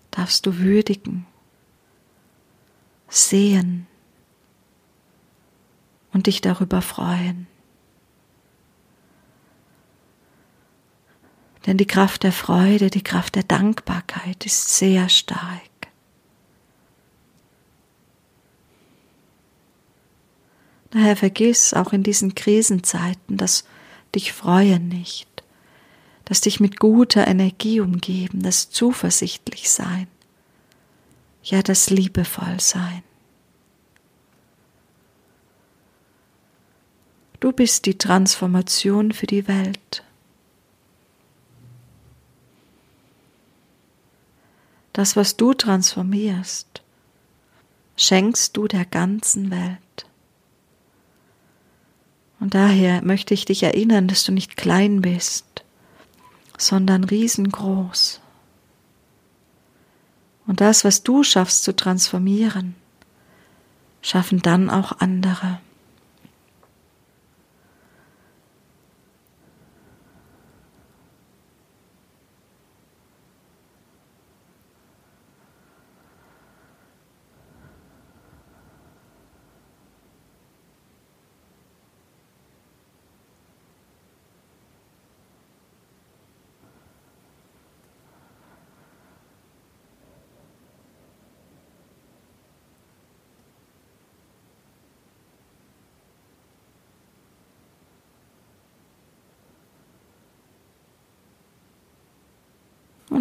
[0.10, 1.28] darfst du würdigen,
[3.08, 3.86] sehen
[6.12, 7.46] und dich darüber freuen.
[11.68, 15.75] Denn die Kraft der Freude, die Kraft der Dankbarkeit ist sehr stark.
[20.96, 23.66] Daher vergiss auch in diesen Krisenzeiten das
[24.16, 25.44] dich freuen nicht,
[26.24, 30.08] das dich mit guter Energie umgeben, das zuversichtlich sein,
[31.44, 33.04] ja das liebevoll sein.
[37.42, 40.02] Du bist die Transformation für die Welt.
[44.94, 46.82] Das, was du transformierst,
[47.98, 49.85] schenkst du der ganzen Welt.
[52.40, 55.64] Und daher möchte ich dich erinnern, dass du nicht klein bist,
[56.58, 58.22] sondern riesengroß.
[60.48, 62.76] Und das, was du schaffst zu transformieren,
[64.02, 65.60] schaffen dann auch andere.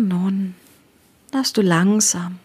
[0.04, 0.54] Und nun
[1.30, 2.38] darfst du langsam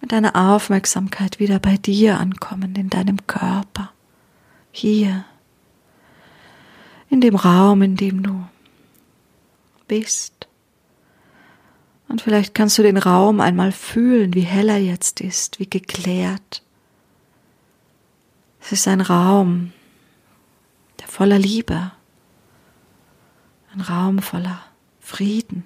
[0.00, 3.92] mit deiner Aufmerksamkeit wieder bei dir ankommen, in deinem Körper,
[4.72, 5.24] hier,
[7.08, 8.44] in dem Raum, in dem du
[9.86, 10.48] bist.
[12.08, 16.64] Und vielleicht kannst du den Raum einmal fühlen, wie hell er jetzt ist, wie geklärt.
[18.60, 19.72] Es ist ein Raum,
[20.98, 21.92] der voller Liebe,
[23.72, 24.60] ein Raum voller
[24.98, 25.62] Frieden.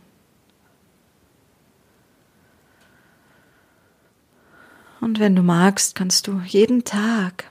[5.01, 7.51] Und wenn du magst, kannst du jeden Tag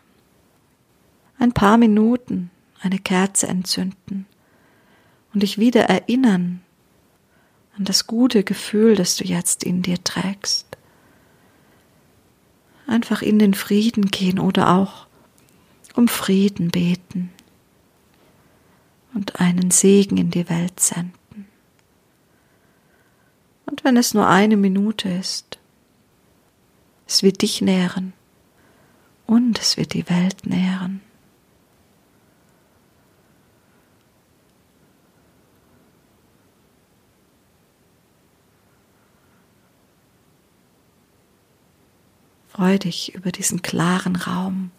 [1.39, 4.25] ein paar Minuten eine Kerze entzünden
[5.33, 6.61] und dich wieder erinnern
[7.77, 10.65] an das gute Gefühl, das du jetzt in dir trägst.
[12.87, 15.07] Einfach in den Frieden gehen oder auch
[15.95, 17.31] um Frieden beten
[19.13, 21.47] und einen Segen in die Welt senden.
[23.65, 25.56] Und wenn es nur eine Minute ist,
[27.07, 28.13] es wird dich nähren
[29.25, 31.01] und es wird die Welt nähren.
[42.49, 44.71] Freu dich über diesen klaren Raum.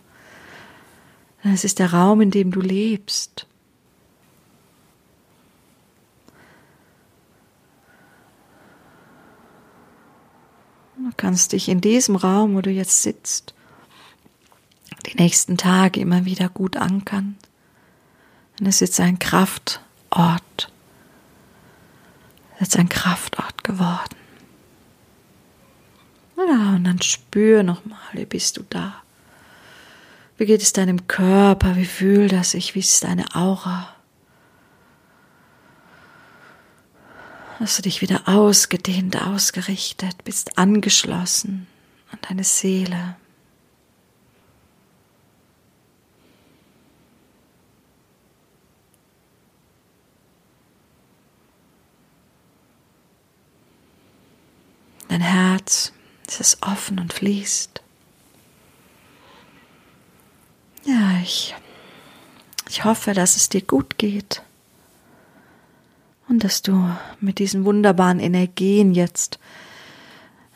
[1.44, 3.47] Es ist der Raum, in dem du lebst.
[10.98, 13.54] Du kannst dich in diesem Raum, wo du jetzt sitzt,
[15.06, 17.36] die nächsten Tage immer wieder gut ankern.
[18.58, 20.72] Denn es ist ein Kraftort.
[22.58, 24.16] Es ist ein Kraftort geworden.
[26.36, 29.02] Ja, und dann spür nochmal, wie bist du da?
[30.36, 31.76] Wie geht es deinem Körper?
[31.76, 32.74] Wie fühlt das sich?
[32.74, 33.94] Wie ist deine Aura?
[37.60, 41.66] Hast du dich wieder ausgedehnt, ausgerichtet, bist angeschlossen
[42.12, 43.16] an deine Seele.
[55.08, 55.92] Dein Herz
[56.28, 57.82] es ist offen und fließt.
[60.84, 61.56] Ja, ich,
[62.68, 64.42] ich hoffe, dass es dir gut geht
[66.28, 69.38] und dass du mit diesen wunderbaren Energien jetzt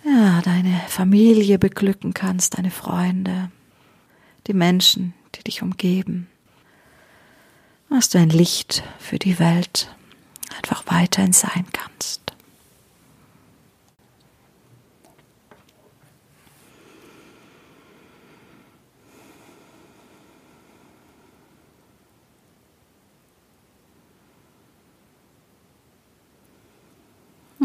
[0.04, 3.50] ja, deine Familie beglücken kannst, deine Freunde,
[4.46, 6.28] die Menschen, die dich umgeben.
[7.88, 9.94] Dass du ein Licht für die Welt
[10.56, 12.21] einfach weiterhin sein kannst.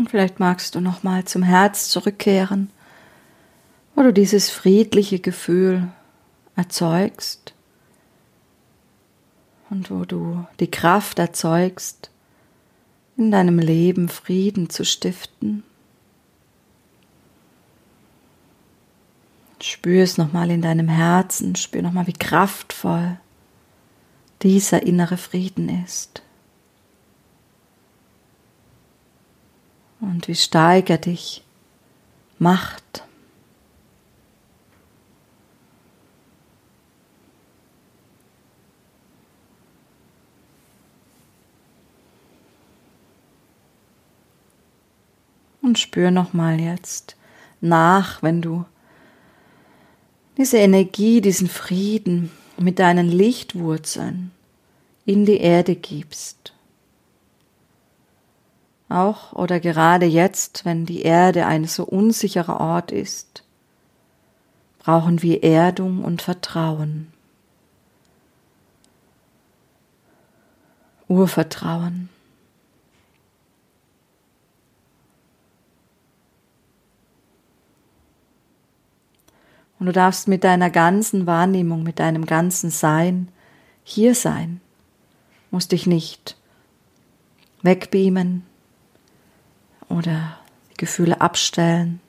[0.08, 2.70] Vielleicht magst du noch mal zum Herz zurückkehren,
[3.94, 5.90] wo du dieses friedliche Gefühl
[6.56, 7.54] erzeugst
[9.70, 12.10] und wo du die Kraft erzeugst,
[13.18, 15.64] in deinem Leben Frieden zu stiften.
[19.62, 23.18] Spür es nochmal in deinem Herzen, spür nochmal, wie kraftvoll
[24.44, 26.22] dieser innere Frieden ist.
[30.00, 31.44] Und wie steigert dich
[32.40, 33.04] Macht.
[45.62, 47.18] Und spür nochmal jetzt
[47.60, 48.66] nach, wenn du
[50.38, 54.32] diese Energie, diesen Frieden mit deinen Lichtwurzeln
[55.06, 56.54] in die Erde gibst.
[58.90, 63.44] Auch oder gerade jetzt, wenn die Erde ein so unsicherer Ort ist,
[64.80, 67.12] brauchen wir Erdung und Vertrauen.
[71.10, 72.10] Urvertrauen.
[79.80, 83.28] Und du darfst mit deiner ganzen Wahrnehmung, mit deinem ganzen Sein
[83.84, 84.60] hier sein.
[85.52, 86.36] Musst dich nicht
[87.62, 88.44] wegbeamen,
[89.90, 90.38] oder
[90.78, 92.00] Gefühle abstellen.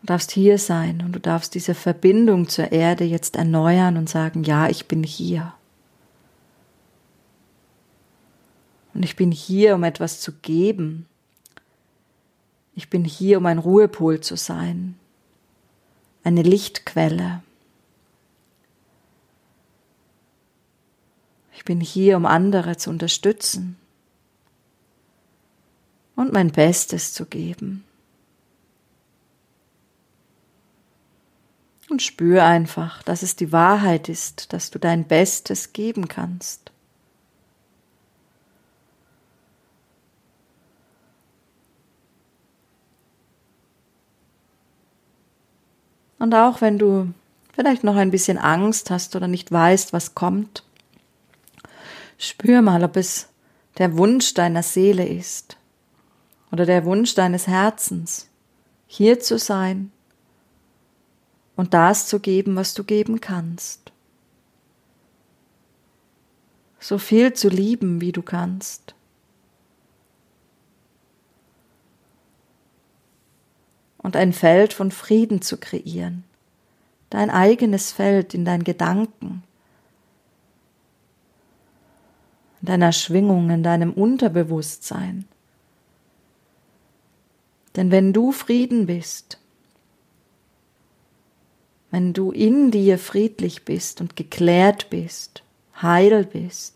[0.00, 4.44] Du darfst hier sein und du darfst diese Verbindung zur Erde jetzt erneuern und sagen,
[4.44, 5.54] ja, ich bin hier.
[8.92, 11.06] Und ich bin hier, um etwas zu geben.
[12.74, 14.96] Ich bin hier, um ein Ruhepol zu sein,
[16.22, 17.42] eine Lichtquelle.
[21.54, 23.76] Ich bin hier, um andere zu unterstützen
[26.16, 27.84] und mein Bestes zu geben.
[31.90, 36.72] Und spür einfach, dass es die Wahrheit ist, dass du dein Bestes geben kannst.
[46.18, 47.12] Und auch wenn du
[47.52, 50.64] vielleicht noch ein bisschen Angst hast oder nicht weißt, was kommt,
[52.16, 53.28] spür mal, ob es
[53.76, 55.58] der Wunsch deiner Seele ist,
[56.54, 58.30] oder der Wunsch deines Herzens,
[58.86, 59.90] hier zu sein
[61.56, 63.84] und das zu geben, was du geben kannst.
[66.84, 68.94] so viel zu lieben, wie du kannst.
[73.96, 76.24] Und ein Feld von Frieden zu kreieren,
[77.08, 79.42] dein eigenes Feld in deinen Gedanken,
[82.60, 85.24] in deiner Schwingung, in deinem Unterbewusstsein.
[87.76, 89.38] Denn wenn du Frieden bist,
[91.90, 95.44] wenn du in dir friedlich bist und geklärt bist,
[95.80, 96.74] heil bist,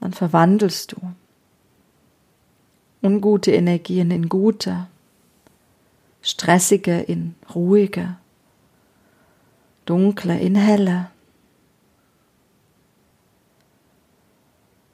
[0.00, 0.96] dann verwandelst du
[3.00, 4.88] ungute Energien in gute,
[6.22, 8.16] stressige in ruhige,
[9.86, 11.11] dunkle in helle.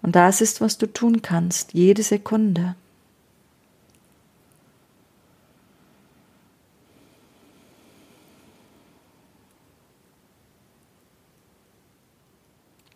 [0.08, 2.76] Und das ist, was du tun kannst, jede Sekunde.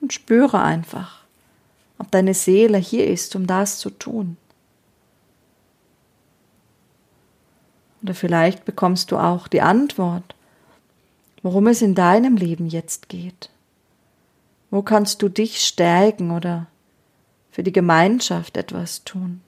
[0.01, 1.25] Und spüre einfach,
[1.99, 4.39] ob deine Seele hier ist, um das zu tun.
[8.03, 10.35] Oder vielleicht bekommst du auch die Antwort,
[11.43, 13.51] worum es in deinem Leben jetzt geht.
[14.71, 16.69] Wo kannst du dich stärken oder
[17.53, 19.42] für die Gemeinschaft etwas tun?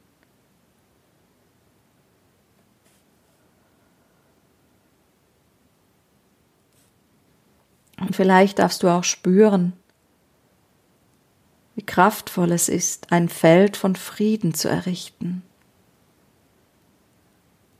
[7.98, 9.72] Und vielleicht darfst du auch spüren,
[11.74, 15.42] wie kraftvoll es ist, ein Feld von Frieden zu errichten.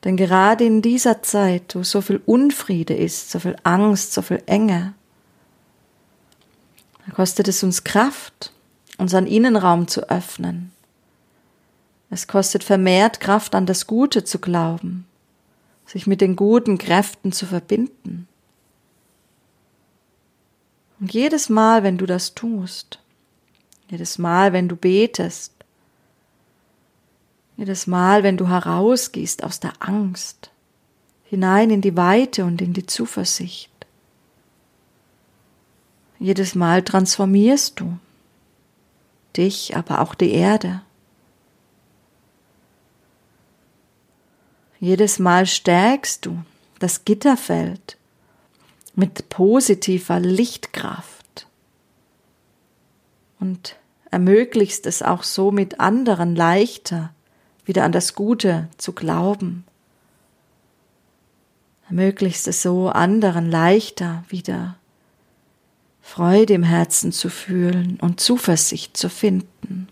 [0.03, 4.43] Denn gerade in dieser Zeit, wo so viel Unfriede ist, so viel Angst, so viel
[4.47, 4.95] Enge,
[7.15, 8.54] kostet es uns Kraft,
[8.99, 10.73] unseren Innenraum zu öffnen.
[12.11, 15.07] Es kostet vermehrt Kraft, an das Gute zu glauben,
[15.85, 18.29] sich mit den guten Kräften zu verbinden.
[21.01, 23.01] Und jedes Mal, wenn du das tust,
[23.91, 25.53] jedes Mal, wenn du betest,
[27.57, 30.51] jedes Mal, wenn du herausgehst aus der Angst,
[31.25, 33.71] hinein in die Weite und in die Zuversicht,
[36.19, 37.99] jedes Mal transformierst du
[39.37, 40.83] dich, aber auch die Erde.
[44.81, 46.43] Jedes Mal stärkst du
[46.79, 47.97] das Gitterfeld
[48.95, 51.47] mit positiver Lichtkraft
[53.41, 53.77] und
[54.11, 57.15] ermöglichst es auch so mit anderen leichter
[57.65, 59.65] wieder an das Gute zu glauben.
[61.89, 64.77] Ermöglichst es so anderen leichter wieder
[66.07, 69.89] Freude im Herzen zu fühlen und Zuversicht zu finden.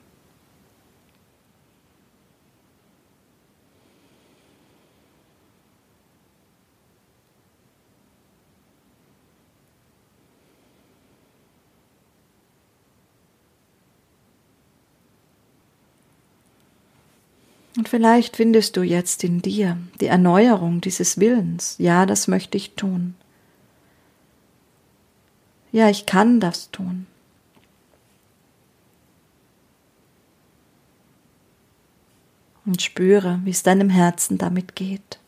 [17.77, 21.75] Und vielleicht findest du jetzt in dir die Erneuerung dieses Willens.
[21.79, 23.15] Ja, das möchte ich tun.
[25.73, 27.07] Ja, ich kann das tun.
[32.67, 35.19] Und spüre, wie es deinem Herzen damit geht.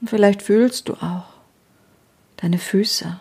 [0.00, 1.24] Und vielleicht fühlst du auch
[2.36, 3.20] deine Füße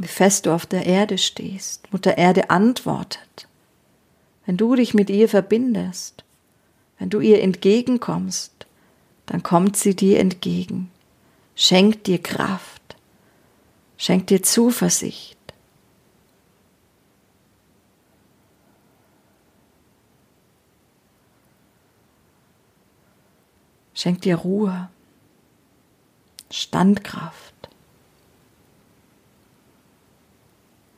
[0.00, 1.92] wie fest du auf der Erde stehst.
[1.92, 3.46] Mutter Erde antwortet.
[4.46, 6.24] Wenn du dich mit ihr verbindest,
[6.98, 8.66] wenn du ihr entgegenkommst,
[9.26, 10.90] dann kommt sie dir entgegen,
[11.54, 12.96] schenkt dir Kraft,
[13.96, 15.36] schenkt dir Zuversicht.
[23.92, 24.88] Schenkt dir Ruhe,
[26.50, 27.49] Standkraft.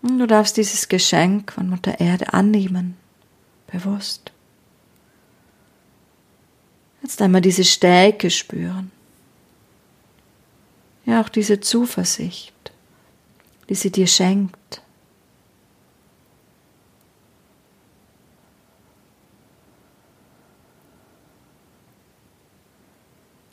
[0.02, 2.96] Du darfst dieses Geschenk von Mutter Erde annehmen,
[3.68, 4.32] bewusst.
[7.02, 8.90] Jetzt einmal diese Stärke spüren.
[11.04, 12.72] Ja, auch diese Zuversicht,
[13.68, 14.82] die sie dir schenkt.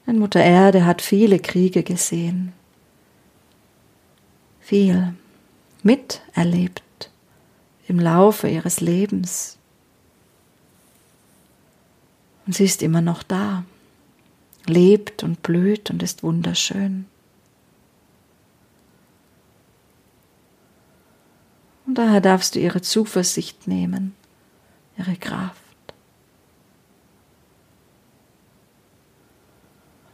[0.08, 2.54] Denn Mutter Erde hat viele Kriege gesehen.
[4.60, 5.14] Viel
[5.84, 7.10] miterlebt
[7.88, 9.58] im Laufe ihres Lebens.
[12.46, 13.64] Und sie ist immer noch da,
[14.66, 17.06] lebt und blüht und ist wunderschön.
[21.86, 24.16] Und daher darfst du ihre Zuversicht nehmen,
[24.98, 25.56] ihre Kraft.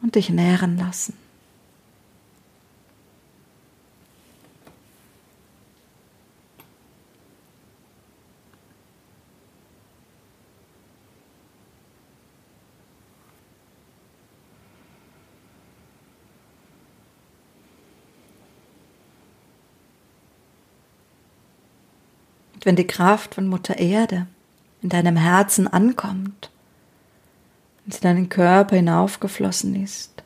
[0.02, 1.25] Und dich nähren lassen.
[22.66, 24.28] Wenn die Kraft von Mutter Erde
[24.82, 26.50] in deinem Herzen ankommt,
[27.84, 30.24] wenn sie deinen Körper hinaufgeflossen ist,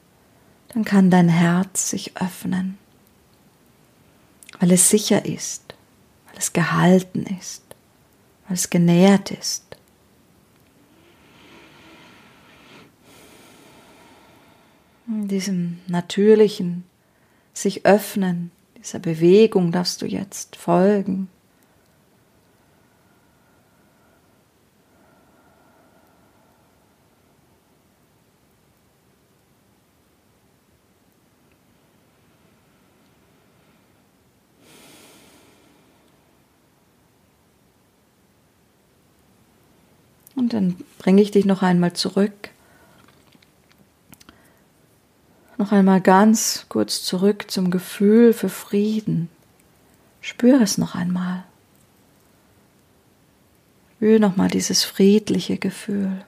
[0.70, 2.78] dann kann dein Herz sich öffnen,
[4.60, 5.76] weil es sicher ist,
[6.28, 7.64] weil es gehalten ist,
[8.48, 9.66] weil es genährt ist.
[15.08, 16.86] In diesem natürlichen
[17.54, 21.28] sich öffnen, dieser Bewegung darfst du jetzt folgen.
[40.50, 42.50] Dann bringe ich dich noch einmal zurück.
[45.58, 49.30] Noch einmal ganz kurz zurück zum Gefühl für Frieden.
[50.22, 51.43] Spüre es noch einmal.
[53.95, 56.24] Spüre noch mal dieses friedliche Gefühl.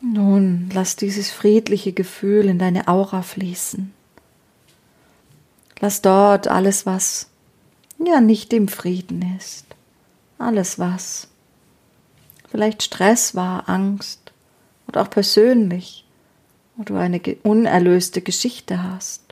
[0.00, 3.92] Nun lass dieses friedliche Gefühl in deine Aura fließen.
[5.80, 7.30] Lass dort alles, was
[7.98, 9.66] ja nicht im Frieden ist,
[10.38, 11.26] alles, was
[12.48, 14.32] vielleicht Stress war, Angst
[14.86, 16.04] oder auch persönlich,
[16.76, 19.22] wo du eine unerlöste Geschichte hast,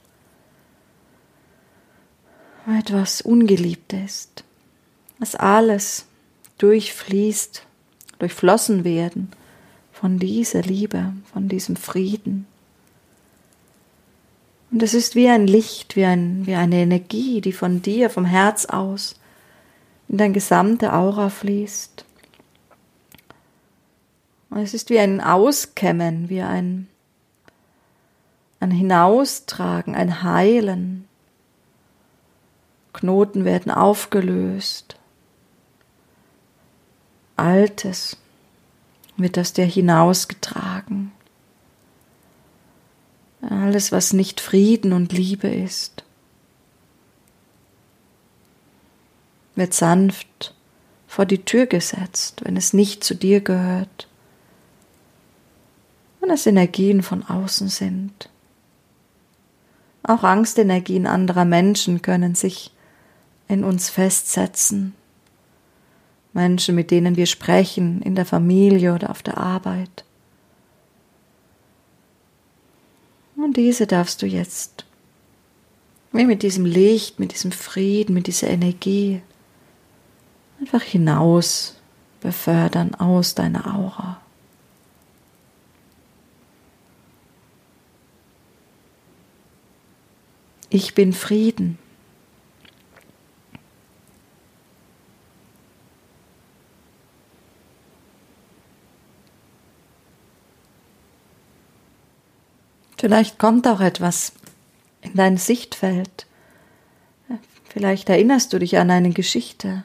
[2.66, 4.42] etwas ungeliebt ist,
[5.20, 6.06] dass alles
[6.58, 7.64] durchfließt,
[8.18, 9.30] durchflossen werden
[9.98, 12.46] von dieser Liebe, von diesem Frieden.
[14.70, 18.26] Und es ist wie ein Licht, wie, ein, wie eine Energie, die von dir, vom
[18.26, 19.18] Herz aus,
[20.08, 22.04] in dein gesamte Aura fließt.
[24.50, 26.88] Und es ist wie ein Auskämmen, wie ein,
[28.60, 31.08] ein Hinaustragen, ein Heilen.
[32.92, 34.98] Knoten werden aufgelöst.
[37.36, 38.18] Altes
[39.16, 41.12] wird aus dir hinausgetragen.
[43.40, 46.04] Alles, was nicht Frieden und Liebe ist,
[49.54, 50.54] wird sanft
[51.06, 54.08] vor die Tür gesetzt, wenn es nicht zu dir gehört,
[56.20, 58.28] wenn es Energien von außen sind.
[60.02, 62.72] Auch Angstenergien anderer Menschen können sich
[63.48, 64.94] in uns festsetzen
[66.36, 70.04] Menschen, mit denen wir sprechen, in der Familie oder auf der Arbeit.
[73.36, 74.84] Und diese darfst du jetzt,
[76.12, 79.22] wie mit diesem Licht, mit diesem Frieden, mit dieser Energie,
[80.60, 81.76] einfach hinaus
[82.20, 84.20] befördern aus deiner Aura.
[90.68, 91.78] Ich bin Frieden.
[102.98, 104.32] Vielleicht kommt auch etwas
[105.02, 106.26] in dein Sichtfeld.
[107.68, 109.84] Vielleicht erinnerst du dich an eine Geschichte.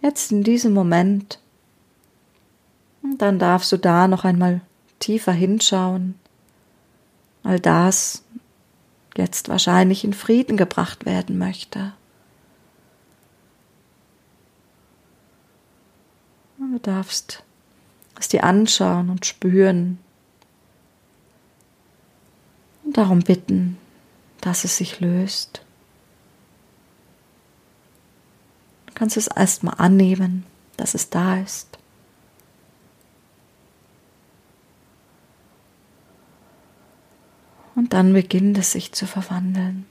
[0.00, 1.38] Jetzt in diesem Moment.
[3.02, 4.62] Und dann darfst du da noch einmal
[4.98, 6.14] tiefer hinschauen.
[7.42, 8.22] All das
[9.16, 11.92] jetzt wahrscheinlich in Frieden gebracht werden möchte.
[16.56, 17.42] Du darfst
[18.18, 19.98] es dir anschauen und spüren,
[22.84, 23.78] und darum bitten,
[24.40, 25.64] dass es sich löst.
[28.86, 30.44] Du kannst es erstmal annehmen,
[30.76, 31.78] dass es da ist.
[37.74, 39.86] Und dann beginnt es sich zu verwandeln.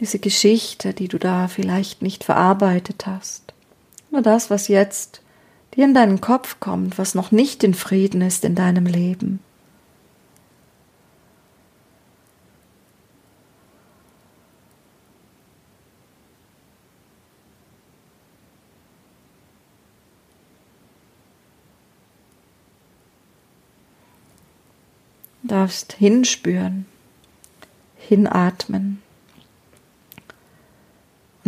[0.00, 3.52] Diese Geschichte, die du da vielleicht nicht verarbeitet hast.
[4.10, 5.20] Nur das, was jetzt
[5.76, 9.40] dir in deinen Kopf kommt, was noch nicht in Frieden ist in deinem Leben.
[25.42, 26.86] darfst hinspüren,
[27.98, 29.02] hinatmen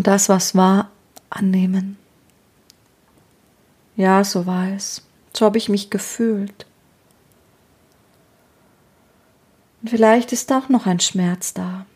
[0.03, 0.91] das, was war,
[1.31, 1.97] annehmen.
[3.97, 5.03] Ja, so war es.
[5.35, 6.67] So habe ich mich gefühlt.
[9.83, 11.87] Und vielleicht ist auch noch ein Schmerz da.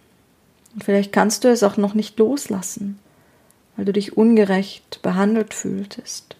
[0.74, 2.98] Und vielleicht kannst du es auch noch nicht loslassen,
[3.76, 6.36] weil du dich ungerecht behandelt fühltest.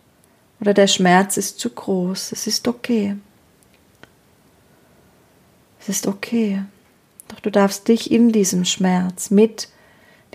[0.61, 2.33] Oder der Schmerz ist zu groß.
[2.33, 3.17] Es ist okay.
[5.81, 6.62] Es ist okay.
[7.29, 9.69] Doch du darfst dich in diesem Schmerz, mit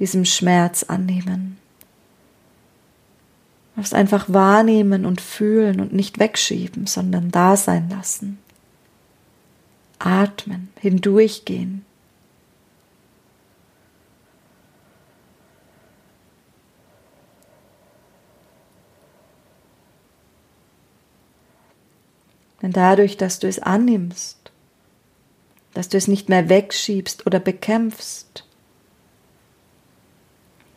[0.01, 1.57] diesem Schmerz annehmen.
[3.73, 8.39] Du darfst einfach wahrnehmen und fühlen und nicht wegschieben, sondern da sein lassen.
[9.99, 11.85] Atmen, hindurchgehen.
[22.63, 24.51] Denn dadurch, dass du es annimmst,
[25.73, 28.45] dass du es nicht mehr wegschiebst oder bekämpfst.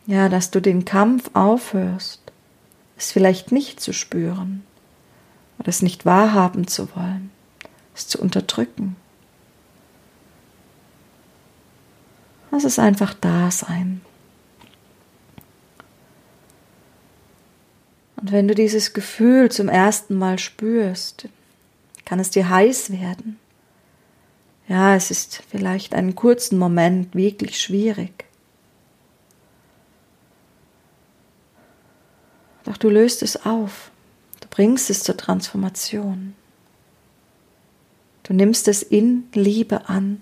[0.07, 2.21] Ja, dass du den Kampf aufhörst,
[2.97, 4.63] es vielleicht nicht zu spüren
[5.57, 7.31] oder es nicht wahrhaben zu wollen,
[7.95, 8.95] es zu unterdrücken.
[12.51, 14.01] Lass es einfach da sein.
[18.17, 21.27] Und wenn du dieses Gefühl zum ersten Mal spürst,
[22.05, 23.39] kann es dir heiß werden
[24.67, 28.25] ja, es ist vielleicht einen kurzen Moment wirklich schwierig.
[32.65, 33.91] Doch du löst es auf.
[34.41, 36.33] Du bringst es zur Transformation.
[38.23, 40.21] Du nimmst es in Liebe an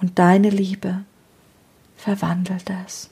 [0.00, 1.04] und deine Liebe
[1.96, 3.10] verwandelt es.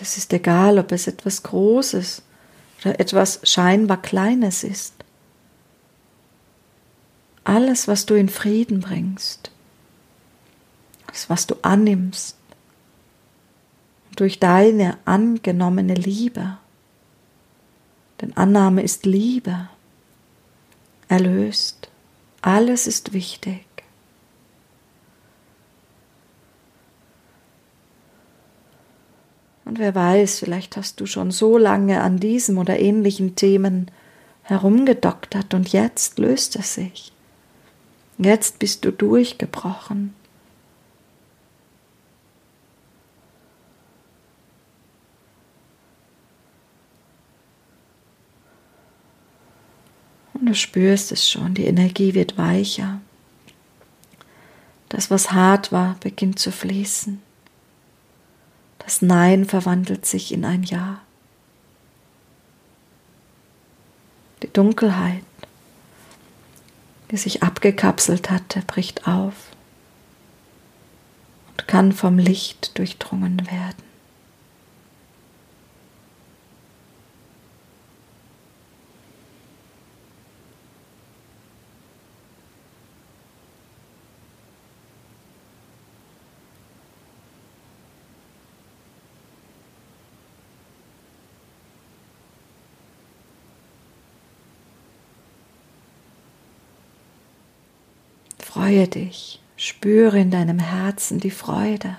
[0.00, 2.22] Es ist egal, ob es etwas Großes
[2.80, 4.94] oder etwas scheinbar Kleines ist.
[7.44, 9.50] Alles, was du in Frieden bringst,
[11.06, 12.36] alles, was du annimmst,
[14.16, 16.58] durch deine angenommene Liebe,
[18.20, 19.68] denn Annahme ist Liebe,
[21.08, 21.90] erlöst,
[22.42, 23.69] alles ist wichtig.
[29.70, 33.88] Und wer weiß, vielleicht hast du schon so lange an diesem oder ähnlichen Themen
[34.42, 37.12] herumgedoktert und jetzt löst es sich.
[38.18, 40.12] Jetzt bist du durchgebrochen.
[50.34, 53.00] Und du spürst es schon, die Energie wird weicher.
[54.88, 57.29] Das, was hart war, beginnt zu fließen.
[58.80, 61.00] Das Nein verwandelt sich in ein Ja.
[64.42, 65.22] Die Dunkelheit,
[67.10, 69.34] die sich abgekapselt hatte, bricht auf
[71.50, 73.89] und kann vom Licht durchdrungen werden.
[98.70, 101.96] Freue dich, spüre in deinem Herzen die Freude.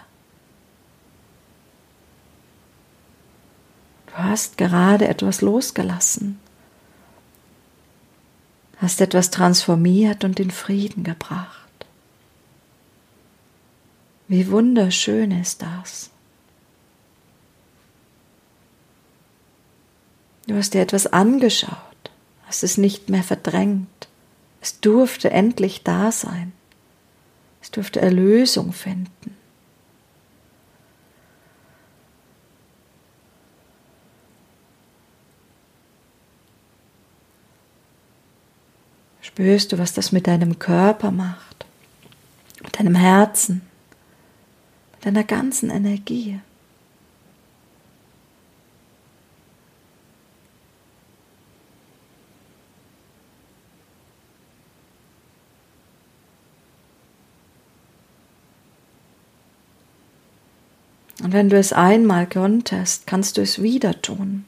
[4.05, 6.39] Du hast gerade etwas losgelassen,
[8.77, 11.67] hast etwas transformiert und in Frieden gebracht.
[14.29, 16.09] Wie wunderschön ist das.
[20.47, 22.11] Du hast dir etwas angeschaut,
[22.45, 24.07] hast es nicht mehr verdrängt.
[24.61, 26.53] Es durfte endlich da sein.
[27.61, 29.37] Es durfte Erlösung finden.
[39.21, 41.65] Spürst du, was das mit deinem Körper macht,
[42.63, 43.61] mit deinem Herzen,
[44.93, 46.41] mit deiner ganzen Energie?
[61.31, 64.45] Und wenn du es einmal konntest, kannst du es wieder tun.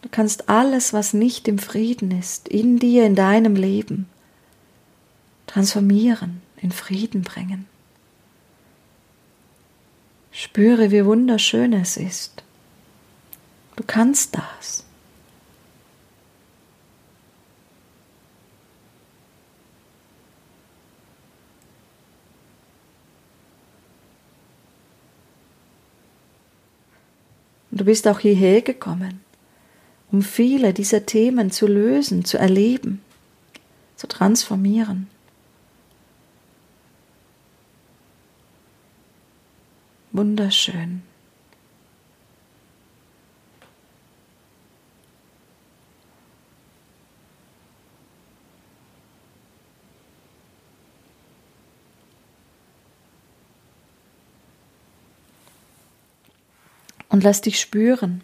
[0.00, 4.08] Du kannst alles, was nicht im Frieden ist, in dir, in deinem Leben,
[5.46, 7.66] transformieren, in Frieden bringen.
[10.30, 12.42] Spüre, wie wunderschön es ist.
[13.76, 14.86] Du kannst das.
[27.72, 29.20] Und du bist auch hierher gekommen,
[30.12, 33.02] um viele dieser Themen zu lösen, zu erleben,
[33.96, 35.08] zu transformieren.
[40.12, 41.02] Wunderschön.
[57.12, 58.22] Und lass dich spüren,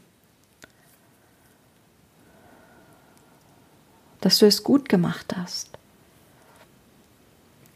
[4.23, 5.69] dass du es gut gemacht hast.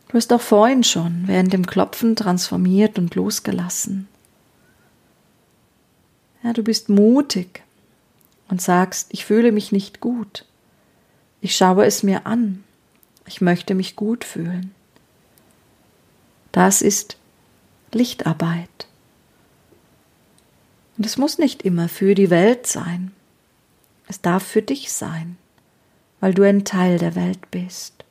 [0.09, 4.09] Du hast auch vorhin schon während dem Klopfen transformiert und losgelassen.
[6.43, 7.63] Ja, du bist mutig
[8.49, 10.47] und sagst, ich fühle mich nicht gut.
[11.43, 12.65] Ich schaue es mir an.
[13.27, 14.75] Ich möchte mich gut fühlen.
[16.53, 17.19] Das ist
[17.93, 18.89] Lichtarbeit.
[20.97, 23.13] Und es muss nicht immer für die Welt sein.
[24.09, 25.37] Es darf für dich sein,
[26.21, 28.05] weil du ein Teil der Welt bist.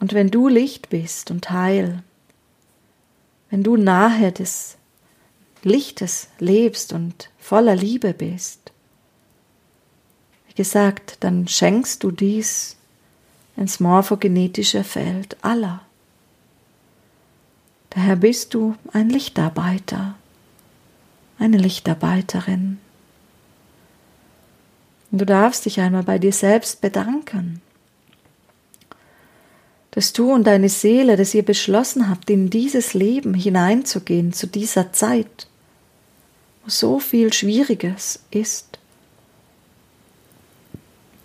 [0.00, 2.02] Und wenn du Licht bist und Heil,
[3.50, 4.76] wenn du nahe des
[5.62, 8.72] Lichtes lebst und voller Liebe bist,
[10.48, 12.76] wie gesagt, dann schenkst du dies
[13.56, 15.82] ins morphogenetische Feld aller.
[17.90, 20.16] Daher bist du ein Lichtarbeiter
[21.44, 22.78] eine Lichtarbeiterin.
[25.10, 27.60] Du darfst dich einmal bei dir selbst bedanken,
[29.92, 34.92] dass du und deine Seele, dass ihr beschlossen habt, in dieses Leben hineinzugehen, zu dieser
[34.92, 35.46] Zeit,
[36.64, 38.78] wo so viel Schwieriges ist.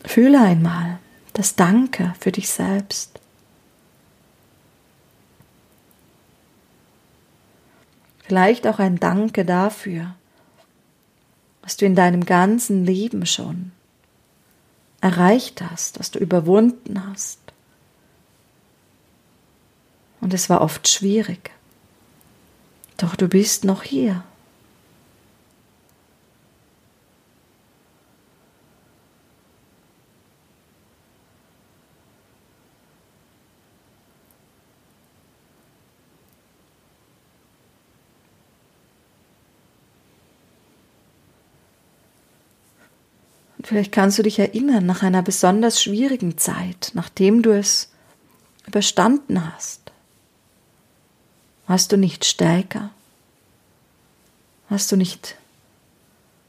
[0.06, 1.00] Fühle einmal
[1.34, 3.19] das Danke für dich selbst.
[8.30, 10.14] Vielleicht auch ein Danke dafür,
[11.64, 13.72] was du in deinem ganzen Leben schon
[15.02, 17.40] erreicht hast, was du überwunden hast.
[20.22, 21.50] Und es war oft schwierig.
[22.98, 24.24] Doch du bist noch hier.
[43.70, 47.92] Vielleicht kannst du dich erinnern nach einer besonders schwierigen Zeit, nachdem du es
[48.66, 49.92] überstanden hast.
[51.68, 52.90] Warst du nicht stärker?
[54.70, 55.36] Warst du nicht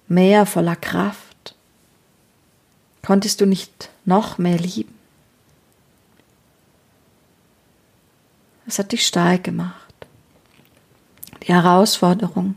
[0.09, 1.55] mehr voller Kraft?
[3.05, 4.99] Konntest du nicht noch mehr lieben?
[8.67, 9.95] Es hat dich stark gemacht.
[11.43, 12.55] Die Herausforderung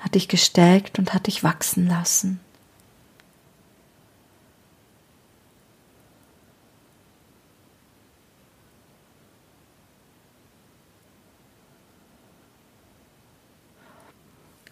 [0.00, 2.40] hat dich gestärkt und hat dich wachsen lassen.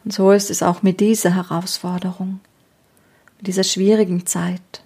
[0.09, 2.41] Und so ist es auch mit dieser Herausforderung,
[3.37, 4.83] mit dieser schwierigen Zeit.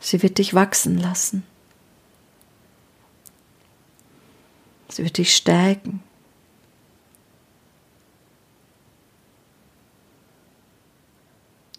[0.00, 1.44] Sie wird dich wachsen lassen.
[4.90, 6.02] Sie wird dich stärken.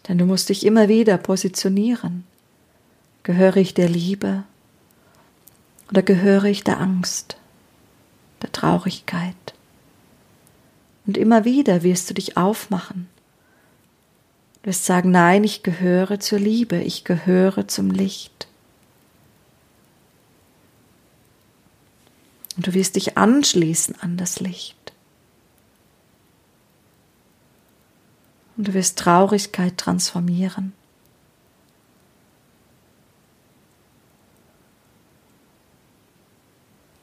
[0.08, 2.24] Denn du musst dich immer wieder positionieren.
[3.22, 4.42] Gehöre ich der Liebe
[5.88, 7.36] oder gehöre ich der Angst,
[8.42, 9.54] der Traurigkeit?
[11.06, 13.08] Und immer wieder wirst du dich aufmachen.
[14.62, 18.46] Du wirst sagen, nein, ich gehöre zur Liebe, ich gehöre zum Licht.
[22.56, 24.92] Und du wirst dich anschließen an das Licht.
[28.56, 30.72] Und du wirst Traurigkeit transformieren.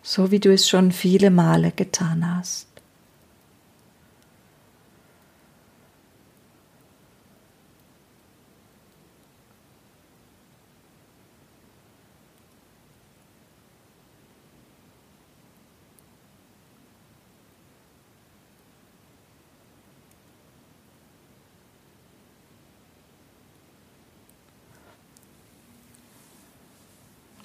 [0.01, 2.68] So wie du es schon viele Male getan hast.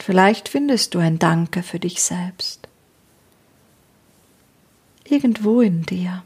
[0.04, 2.68] Vielleicht findest du ein Danke für dich selbst.
[5.04, 6.22] Irgendwo in dir.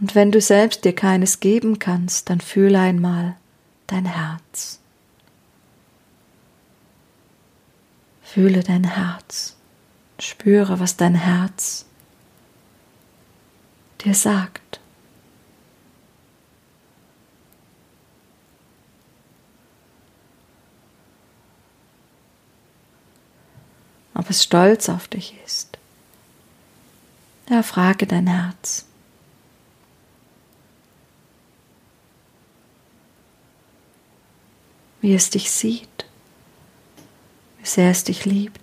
[0.00, 3.36] Und wenn du selbst dir keines geben kannst, dann fühle einmal
[3.86, 4.80] dein Herz.
[8.22, 9.56] Fühle dein Herz.
[10.18, 11.84] Spüre, was dein Herz
[14.04, 14.80] dir sagt.
[24.14, 25.78] Ob es stolz auf dich ist.
[27.48, 28.86] Ja, frage dein Herz.
[35.00, 36.04] Wie es dich sieht,
[37.58, 38.59] wie sehr es dich liebt.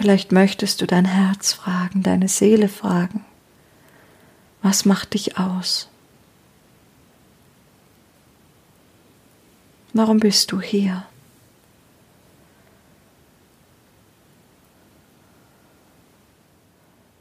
[0.00, 3.22] Vielleicht möchtest du dein Herz fragen, deine Seele fragen.
[4.62, 5.90] Was macht dich aus?
[9.92, 11.04] Warum bist du hier?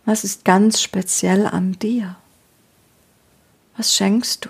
[0.06, 2.16] Was ist ganz speziell an dir?
[3.76, 4.50] Was schenkst du?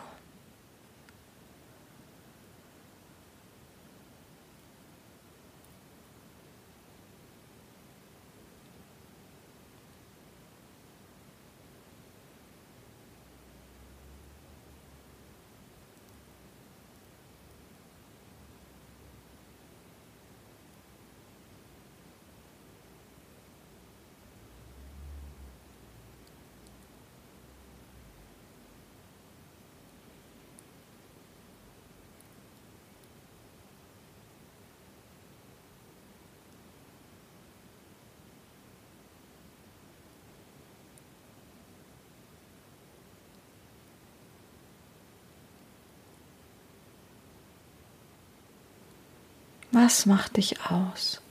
[49.71, 51.21] Was macht dich aus?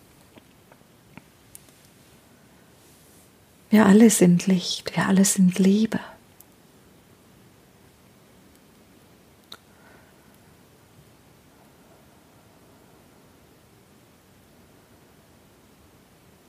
[3.70, 6.01] Wir alle sind Licht, wir alle sind Liebe.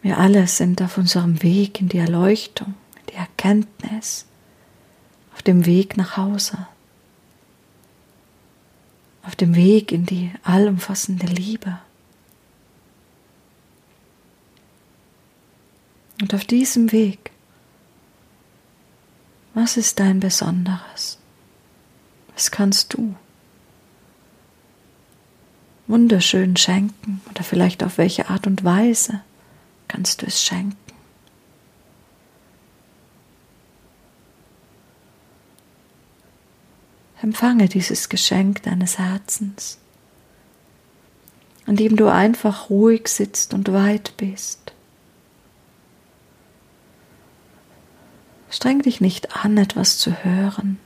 [0.02, 4.26] Wir alle sind auf unserem Weg in die Erleuchtung, in die Erkenntnis,
[5.34, 6.68] auf dem Weg nach Hause,
[9.30, 11.78] auf dem Weg in die allumfassende Liebe.
[16.20, 17.30] Und auf diesem Weg,
[19.54, 21.20] was ist dein Besonderes?
[22.34, 23.14] Was kannst du
[25.86, 29.22] wunderschön schenken oder vielleicht auf welche Art und Weise
[29.88, 30.76] kannst du es schenken?
[37.22, 39.78] Empfange dieses Geschenk deines Herzens,
[41.66, 44.72] an dem du einfach ruhig sitzt und weit bist.
[48.50, 50.80] Streng dich nicht an, etwas zu hören,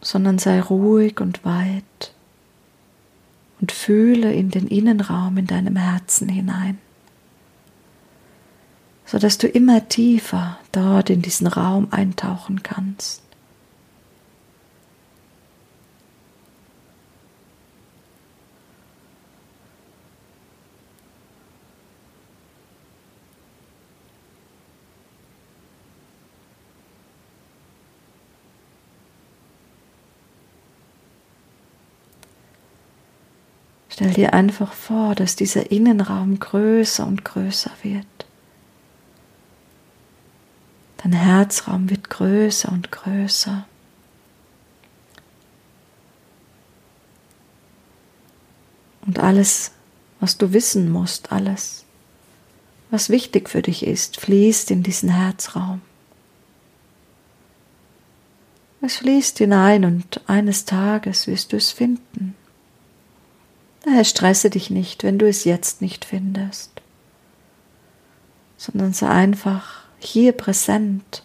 [0.00, 2.12] sondern sei ruhig und weit
[3.60, 6.78] und fühle in den Innenraum in deinem Herzen hinein,
[9.06, 13.25] sodass du immer tiefer dort in diesen Raum eintauchen kannst.
[33.96, 38.26] Stell dir einfach vor, dass dieser Innenraum größer und größer wird.
[40.98, 43.66] Dein Herzraum wird größer und größer.
[49.06, 49.72] Und alles,
[50.20, 51.86] was du wissen musst, alles,
[52.90, 55.80] was wichtig für dich ist, fließt in diesen Herzraum.
[58.82, 62.34] Es fließt hinein und eines Tages wirst du es finden.
[63.86, 66.72] Daher stresse dich nicht, wenn du es jetzt nicht findest,
[68.56, 71.22] sondern sei einfach hier präsent.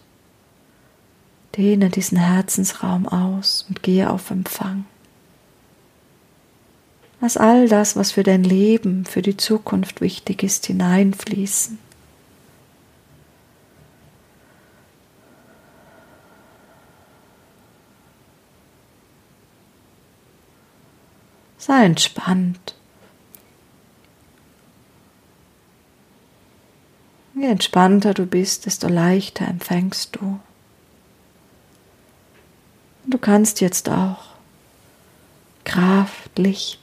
[1.56, 4.84] Dehne diesen Herzensraum aus und gehe auf Empfang.
[7.20, 11.80] Lass all das, was für dein Leben, für die Zukunft wichtig ist, hineinfließen.
[21.62, 22.74] Sei entspannt.
[27.36, 30.40] Je entspannter du bist, desto leichter empfängst du.
[33.06, 34.24] Du kannst jetzt auch
[35.62, 36.80] Kraft, Licht,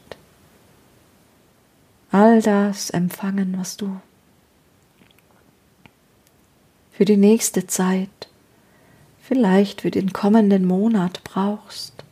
[2.09, 3.99] all das empfangen, was du
[6.93, 8.29] für die nächste Zeit,
[9.21, 12.05] vielleicht für den kommenden Monat brauchst.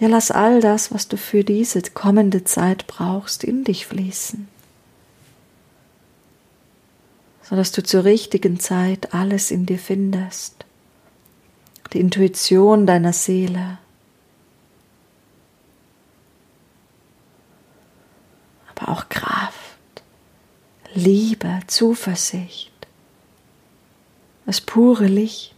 [0.00, 4.48] Ja, lass all das, was du für diese kommende Zeit brauchst, in dich fließen,
[7.42, 10.64] sodass du zur richtigen Zeit alles in dir findest.
[11.92, 13.76] Die Intuition deiner Seele,
[18.74, 19.52] aber auch Kraft,
[20.94, 22.72] Liebe, Zuversicht,
[24.46, 25.54] das pure Licht.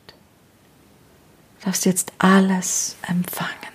[1.61, 3.72] Du darfst jetzt alles empfangen.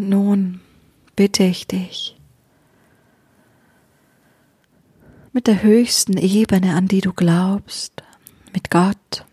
[0.00, 0.60] Und nun
[1.14, 2.16] bitte ich dich,
[5.34, 8.02] mit der höchsten Ebene, an die du glaubst,
[8.54, 9.26] mit Gott,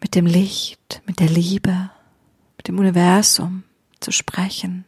[0.00, 1.90] mit dem Licht, mit der Liebe,
[2.56, 3.64] mit dem Universum
[4.00, 4.86] zu sprechen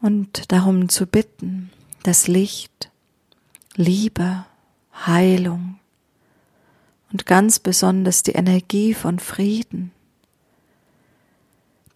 [0.00, 1.70] und darum zu bitten,
[2.02, 2.90] dass Licht,
[3.74, 4.46] Liebe,
[5.04, 5.78] Heilung
[7.12, 9.92] und ganz besonders die Energie von Frieden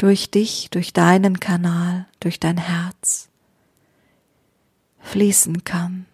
[0.00, 3.28] durch dich, durch deinen Kanal, durch dein Herz
[5.00, 6.06] fließen kann.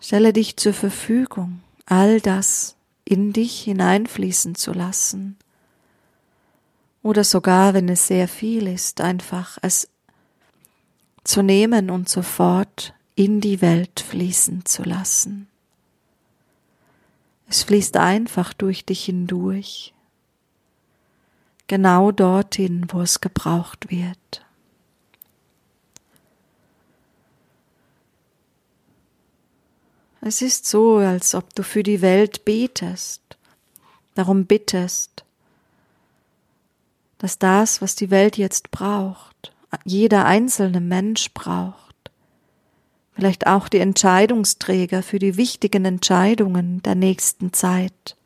[0.00, 5.36] Stelle dich zur Verfügung, all das in dich hineinfließen zu lassen.
[7.02, 9.90] Oder sogar, wenn es sehr viel ist, einfach es
[11.22, 15.48] zu nehmen und sofort in die Welt fließen zu lassen.
[17.46, 19.92] Es fließt einfach durch dich hindurch
[21.70, 24.44] genau dorthin, wo es gebraucht wird.
[30.20, 33.22] Es ist so, als ob du für die Welt betest,
[34.16, 35.24] darum bittest,
[37.18, 39.52] dass das, was die Welt jetzt braucht,
[39.84, 42.10] jeder einzelne Mensch braucht,
[43.12, 48.16] vielleicht auch die Entscheidungsträger für die wichtigen Entscheidungen der nächsten Zeit,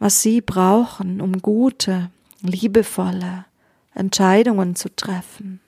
[0.00, 2.10] was sie brauchen, um gute,
[2.40, 3.44] liebevolle
[3.94, 5.60] Entscheidungen zu treffen.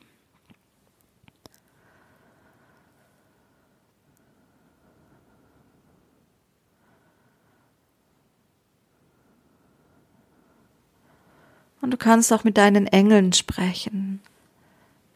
[11.82, 14.20] Und du kannst auch mit deinen Engeln sprechen.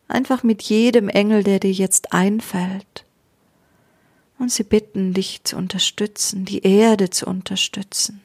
[0.09, 3.05] Einfach mit jedem Engel, der dir jetzt einfällt.
[4.39, 8.21] Und sie bitten dich zu unterstützen, die Erde zu unterstützen.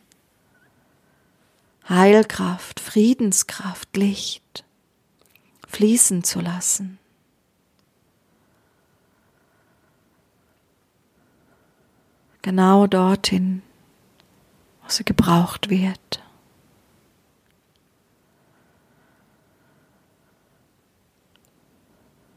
[1.91, 4.63] Heilkraft, Friedenskraft, Licht
[5.67, 6.99] fließen zu lassen.
[12.41, 13.61] Genau dorthin,
[14.81, 16.23] wo sie gebraucht wird.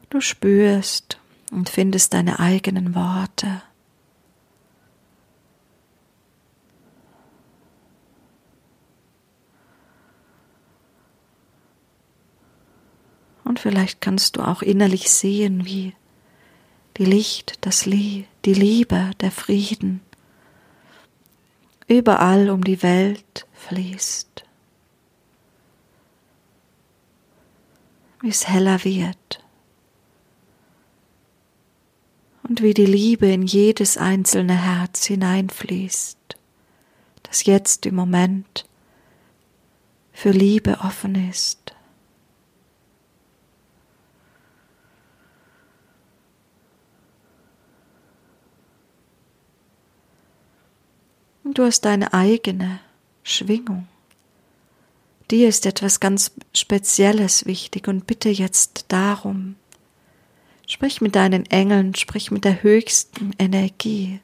[0.09, 1.17] Du spürst
[1.51, 3.61] und findest deine eigenen Worte.
[13.45, 15.93] Und vielleicht kannst du auch innerlich sehen, wie
[16.97, 20.01] die Licht, das Lie die Liebe, der Frieden
[21.87, 24.43] überall um die Welt fließt.
[28.21, 29.43] Wie es heller wird.
[32.43, 36.17] Und wie die Liebe in jedes einzelne Herz hineinfließt,
[37.23, 38.65] das jetzt im Moment
[40.13, 41.65] für Liebe offen ist.
[41.65, 41.75] Und
[51.53, 52.79] du hast deine eigene
[53.23, 53.87] Schwingung.
[55.31, 59.55] Dir ist etwas ganz Spezielles wichtig und bitte jetzt darum.
[60.67, 64.19] Sprich mit deinen Engeln, sprich mit der höchsten Energie,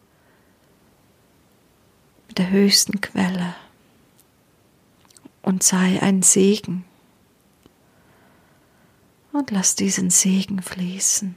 [2.27, 3.55] mit der höchsten Quelle
[5.41, 6.85] und sei ein Segen.
[9.31, 11.35] Und lass diesen Segen fließen.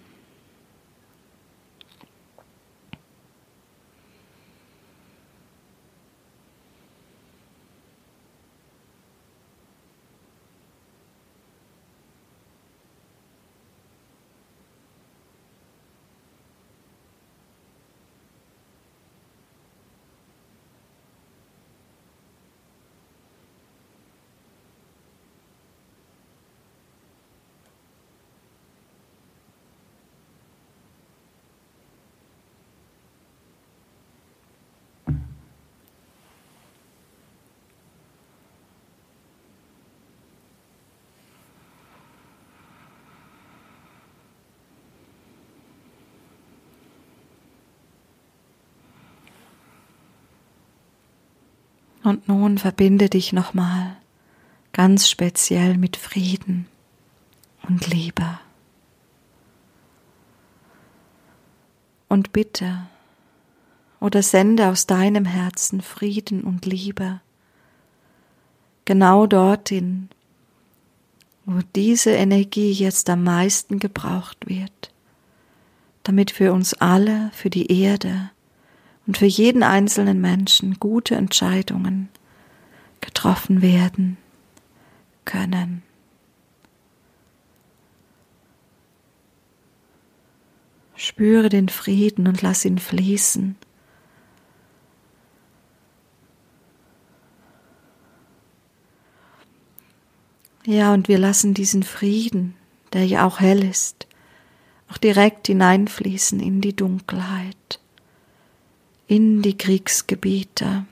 [52.05, 53.97] Und nun verbinde dich nochmal
[54.73, 56.67] ganz speziell mit Frieden
[57.67, 58.39] und Liebe.
[62.09, 62.87] Und bitte
[64.01, 67.21] oder sende aus deinem Herzen Frieden und Liebe
[68.85, 70.11] genau dorthin,
[71.47, 74.93] wo diese Energie jetzt am meisten gebraucht wird,
[76.03, 78.31] damit für uns alle, für die Erde,
[79.07, 82.09] und für jeden einzelnen Menschen gute Entscheidungen
[83.01, 84.17] getroffen werden
[85.25, 85.83] können.
[90.97, 93.57] Spüre den Frieden und lass ihn fließen.
[100.67, 102.55] Ja, und wir lassen diesen Frieden,
[102.95, 104.07] der ja auch hell ist,
[104.89, 107.81] auch direkt hineinfließen in die Dunkelheit
[109.07, 110.87] in die Kriegsgebiete.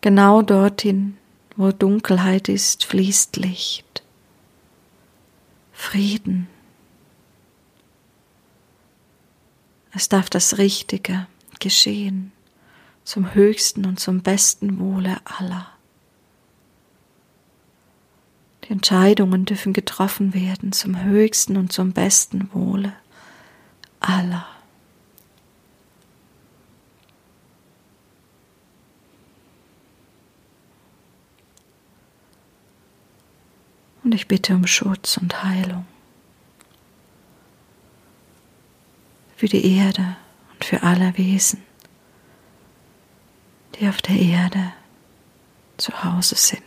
[0.00, 1.16] Genau dorthin,
[1.56, 4.02] wo Dunkelheit ist, fließt Licht.
[5.72, 6.48] Frieden.
[9.92, 11.26] Es darf das Richtige
[11.60, 12.32] geschehen,
[13.04, 15.66] zum höchsten und zum besten Wohle aller.
[18.64, 22.92] Die Entscheidungen dürfen getroffen werden zum höchsten und zum besten Wohle
[24.00, 24.46] aller.
[34.08, 35.84] Und ich bitte um Schutz und Heilung
[39.36, 40.16] für die Erde
[40.50, 41.62] und für alle Wesen,
[43.74, 44.72] die auf der Erde
[45.76, 46.62] zu Hause sind.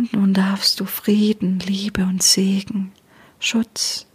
[0.00, 2.90] Und nun darfst du Frieden, Liebe und Segen,
[3.38, 4.06] Schutz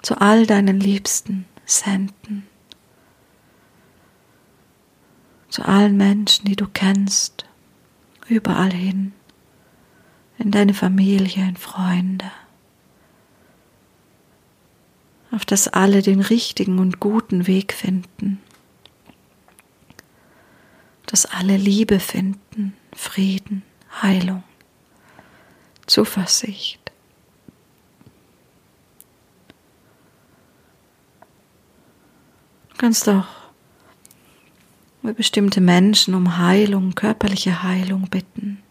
[0.00, 2.46] zu all deinen Liebsten senden.
[5.50, 7.44] Zu allen Menschen, die du kennst,
[8.26, 9.12] überall hin,
[10.38, 12.32] in deine Familie, in Freunde.
[15.30, 18.40] Auf dass alle den richtigen und guten Weg finden,
[21.04, 23.62] dass alle Liebe finden, Frieden,
[24.00, 24.42] Heilung,
[25.86, 26.80] Zuversicht.
[32.70, 33.24] Du kannst auch
[35.02, 38.62] über bestimmte Menschen um Heilung, körperliche Heilung bitten.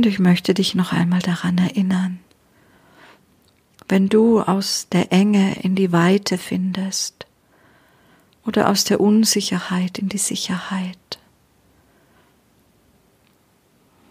[0.00, 2.20] Und ich möchte dich noch einmal daran erinnern,
[3.86, 7.26] wenn du aus der Enge in die Weite findest
[8.46, 11.18] oder aus der Unsicherheit in die Sicherheit,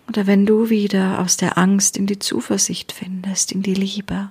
[0.07, 4.29] oder wenn du wieder aus der Angst in die Zuversicht findest, in die Liebe,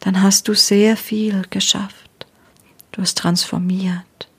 [0.00, 2.26] dann hast du sehr viel geschafft.
[2.92, 4.30] Du hast transformiert.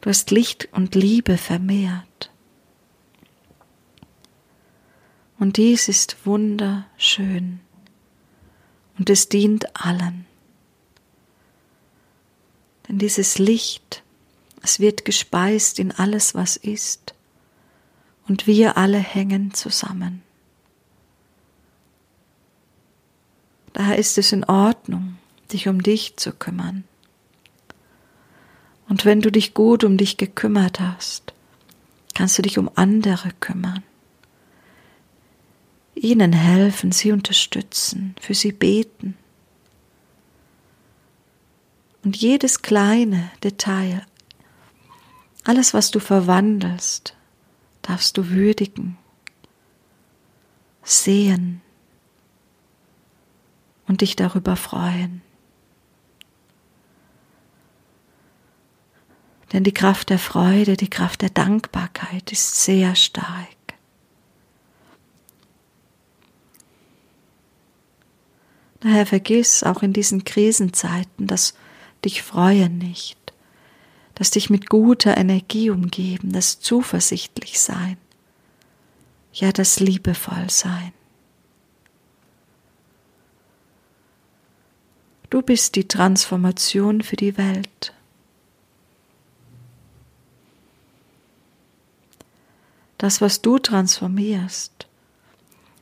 [0.00, 2.11] Du hast Licht und Liebe vermehrt.
[5.42, 7.58] Und dies ist wunderschön
[8.96, 10.24] und es dient allen.
[12.86, 14.04] Denn dieses Licht,
[14.62, 17.14] es wird gespeist in alles, was ist,
[18.28, 20.22] und wir alle hängen zusammen.
[23.72, 25.18] Daher ist es in Ordnung,
[25.52, 26.84] dich um dich zu kümmern.
[28.88, 31.32] Und wenn du dich gut um dich gekümmert hast,
[32.14, 33.82] kannst du dich um andere kümmern
[36.02, 39.16] ihnen helfen, sie unterstützen, für sie beten.
[42.04, 44.04] Und jedes kleine Detail,
[45.44, 47.14] alles, was du verwandelst,
[47.82, 48.98] darfst du würdigen,
[50.82, 51.60] sehen
[53.86, 55.22] und dich darüber freuen.
[59.52, 63.61] Denn die Kraft der Freude, die Kraft der Dankbarkeit ist sehr stark.
[68.82, 71.54] Daher vergiss auch in diesen Krisenzeiten das
[72.04, 73.32] dich freuen nicht,
[74.16, 77.96] das dich mit guter Energie umgeben, das zuversichtlich sein,
[79.32, 80.92] ja das liebevoll sein.
[85.30, 87.94] Du bist die Transformation für die Welt.
[92.98, 94.88] Das, was du transformierst,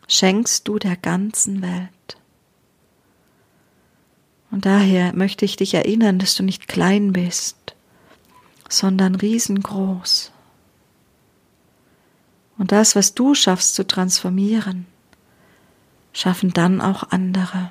[0.07, 2.00] schenkst du der ganzen Welt.
[4.51, 7.75] Und daher möchte ich dich erinnern, dass du nicht klein bist,
[8.69, 10.33] sondern riesengroß.
[12.59, 14.87] Und das, was du schaffst zu transformieren,
[16.13, 17.71] schaffen dann auch andere.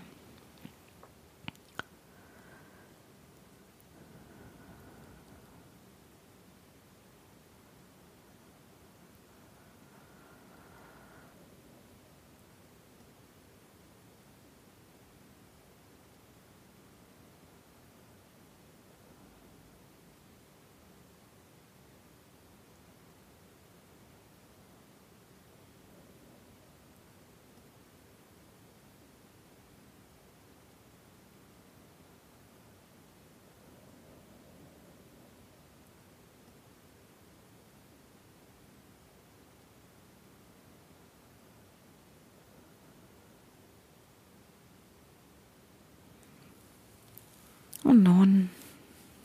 [47.90, 48.52] Und nun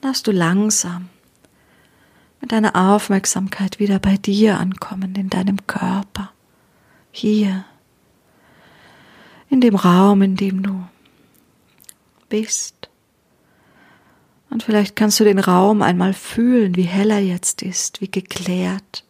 [0.01, 1.11] darfst du langsam
[2.41, 6.33] mit deiner Aufmerksamkeit wieder bei dir ankommen, in deinem Körper,
[7.13, 7.67] hier,
[9.51, 10.83] in dem Raum, in dem du
[12.31, 12.89] bist.
[14.49, 19.05] Und vielleicht kannst du den Raum einmal fühlen, wie hell er jetzt ist, wie geklärt.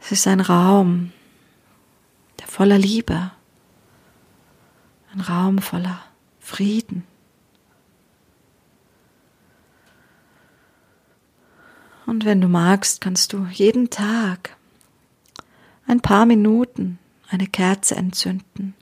[0.00, 1.12] Es ist ein Raum,
[2.40, 3.30] der voller Liebe,
[5.14, 6.00] ein Raum voller
[6.40, 7.04] Frieden
[12.12, 14.54] Und wenn du magst, kannst du jeden Tag
[15.86, 16.98] ein paar Minuten
[17.30, 18.74] eine Kerze entzünden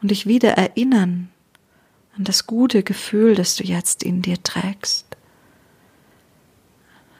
[0.00, 1.28] und dich wieder erinnern
[2.16, 5.04] an das gute Gefühl, das du jetzt in dir trägst.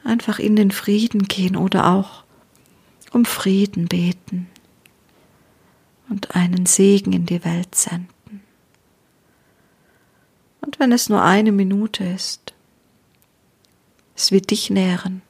[0.03, 2.23] Einfach in den Frieden gehen oder auch
[3.11, 4.47] um Frieden beten
[6.09, 8.41] und einen Segen in die Welt senden.
[10.61, 12.52] Und wenn es nur eine Minute ist,
[14.15, 15.21] es wird dich nähren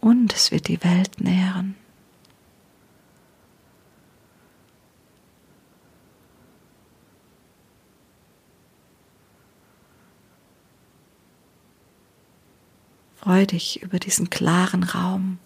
[0.00, 1.76] und es wird die Welt nähren.
[13.16, 15.38] Freu dich über diesen klaren Raum.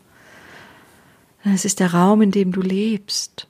[1.43, 3.49] Es ist der Raum, in dem du lebst.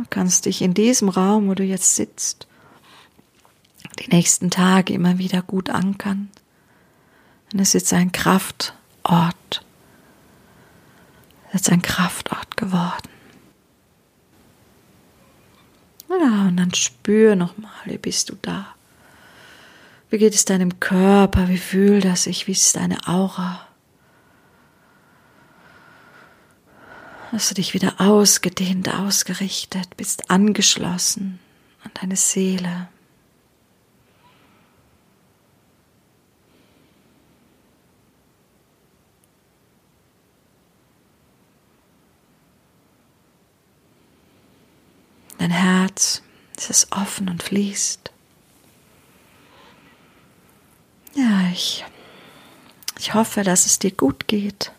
[0.00, 2.46] Du kannst dich in diesem Raum, wo du jetzt sitzt,
[3.98, 6.30] die nächsten Tage immer wieder gut ankern.
[7.52, 9.62] Denn es ist ein Kraftort.
[11.52, 13.10] Es ist ein Kraftort geworden.
[16.08, 18.68] Ja, und dann spür nochmal, wie bist du da?
[20.08, 21.48] Wie geht es deinem Körper?
[21.48, 22.46] Wie fühlt er sich?
[22.46, 23.66] Wie ist deine Aura?
[27.32, 31.38] Hast du dich wieder ausgedehnt, ausgerichtet, bist angeschlossen
[31.84, 32.88] an deine Seele.
[45.38, 46.22] Dein Herz,
[46.56, 48.10] es ist offen und fließt.
[51.14, 51.84] Ja, ich,
[52.98, 54.72] ich hoffe, dass es dir gut geht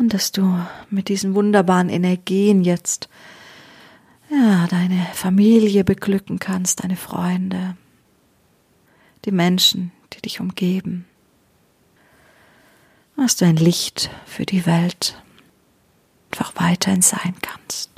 [0.00, 0.58] und dass du
[0.88, 3.10] mit diesen wunderbaren Energien jetzt
[4.30, 7.76] ja, deine Familie beglücken kannst, deine Freunde,
[9.26, 11.04] die Menschen, die dich umgeben.
[13.16, 15.22] Dass du ein Licht für die Welt
[16.32, 17.89] einfach weiterhin sein kannst.